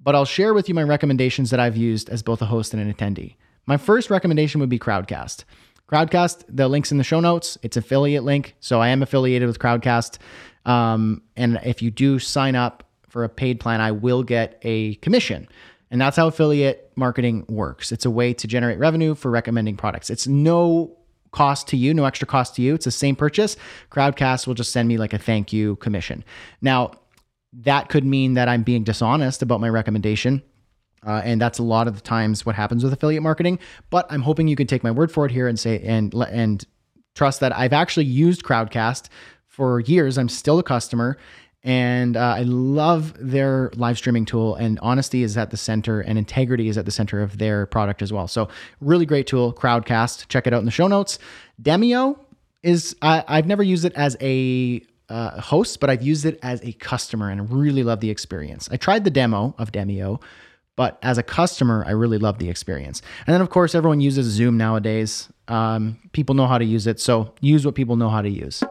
[0.00, 2.82] But I'll share with you my recommendations that I've used as both a host and
[2.82, 3.36] an attendee.
[3.66, 5.44] My first recommendation would be Crowdcast.
[5.90, 7.58] Crowdcast, the link's in the show notes.
[7.62, 10.18] It's affiliate link, so I am affiliated with Crowdcast.
[10.68, 14.94] Um, and if you do sign up for a paid plan, I will get a
[14.96, 15.48] commission.
[15.90, 17.90] And that's how affiliate marketing works.
[17.90, 20.10] It's a way to generate revenue for recommending products.
[20.10, 20.94] It's no
[21.30, 22.74] cost to you, no extra cost to you.
[22.74, 23.56] It's the same purchase.
[23.90, 26.22] Crowdcast will just send me like a thank you commission.
[26.60, 26.92] Now,
[27.52, 30.42] that could mean that I'm being dishonest about my recommendation.
[31.06, 33.58] Uh, and that's a lot of the times what happens with affiliate marketing.
[33.88, 36.64] But I'm hoping you can take my word for it here and say and and
[37.14, 39.08] trust that I've actually used Crowdcast
[39.58, 40.16] for years.
[40.18, 41.18] I'm still a customer,
[41.64, 44.54] and uh, I love their live streaming tool.
[44.54, 48.00] And honesty is at the center, and integrity is at the center of their product
[48.00, 48.28] as well.
[48.28, 48.48] So
[48.80, 50.28] really great tool, Crowdcast.
[50.28, 51.18] Check it out in the show notes.
[51.60, 52.20] Demio
[52.62, 56.62] is I, I've never used it as a uh, host, but I've used it as
[56.62, 58.68] a customer and really love the experience.
[58.70, 60.22] I tried the demo of Demio,
[60.76, 63.02] but as a customer, I really love the experience.
[63.26, 65.28] And then, of course, everyone uses Zoom nowadays.
[65.48, 68.62] Um, people know how to use it, so use what people know how to use.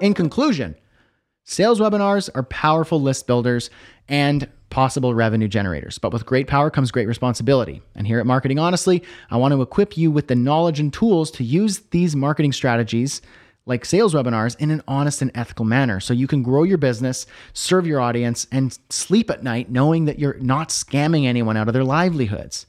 [0.00, 0.76] In conclusion,
[1.44, 3.70] sales webinars are powerful list builders
[4.08, 5.98] and possible revenue generators.
[5.98, 7.80] But with great power comes great responsibility.
[7.94, 11.30] And here at Marketing Honestly, I want to equip you with the knowledge and tools
[11.32, 13.22] to use these marketing strategies
[13.66, 17.26] like sales webinars in an honest and ethical manner so you can grow your business,
[17.52, 21.72] serve your audience, and sleep at night knowing that you're not scamming anyone out of
[21.72, 22.66] their livelihoods.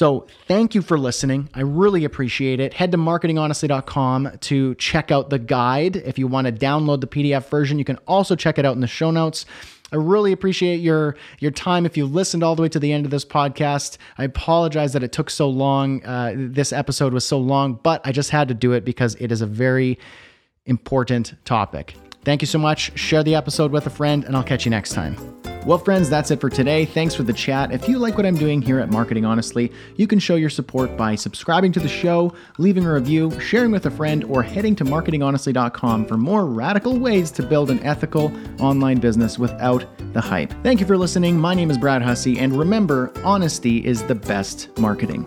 [0.00, 1.50] So, thank you for listening.
[1.52, 2.72] I really appreciate it.
[2.72, 5.96] Head to marketinghonestly.com to check out the guide.
[5.96, 8.80] If you want to download the PDF version, you can also check it out in
[8.80, 9.44] the show notes.
[9.92, 11.84] I really appreciate your your time.
[11.84, 15.02] If you listened all the way to the end of this podcast, I apologize that
[15.02, 16.02] it took so long.
[16.02, 19.30] Uh, this episode was so long, but I just had to do it because it
[19.30, 19.98] is a very
[20.64, 21.94] important topic.
[22.24, 22.98] Thank you so much.
[22.98, 25.16] Share the episode with a friend, and I'll catch you next time.
[25.66, 26.86] Well, friends, that's it for today.
[26.86, 27.70] Thanks for the chat.
[27.70, 30.96] If you like what I'm doing here at Marketing Honestly, you can show your support
[30.96, 34.84] by subscribing to the show, leaving a review, sharing with a friend, or heading to
[34.84, 40.54] marketinghonestly.com for more radical ways to build an ethical online business without the hype.
[40.62, 41.38] Thank you for listening.
[41.38, 45.26] My name is Brad Hussey, and remember, honesty is the best marketing.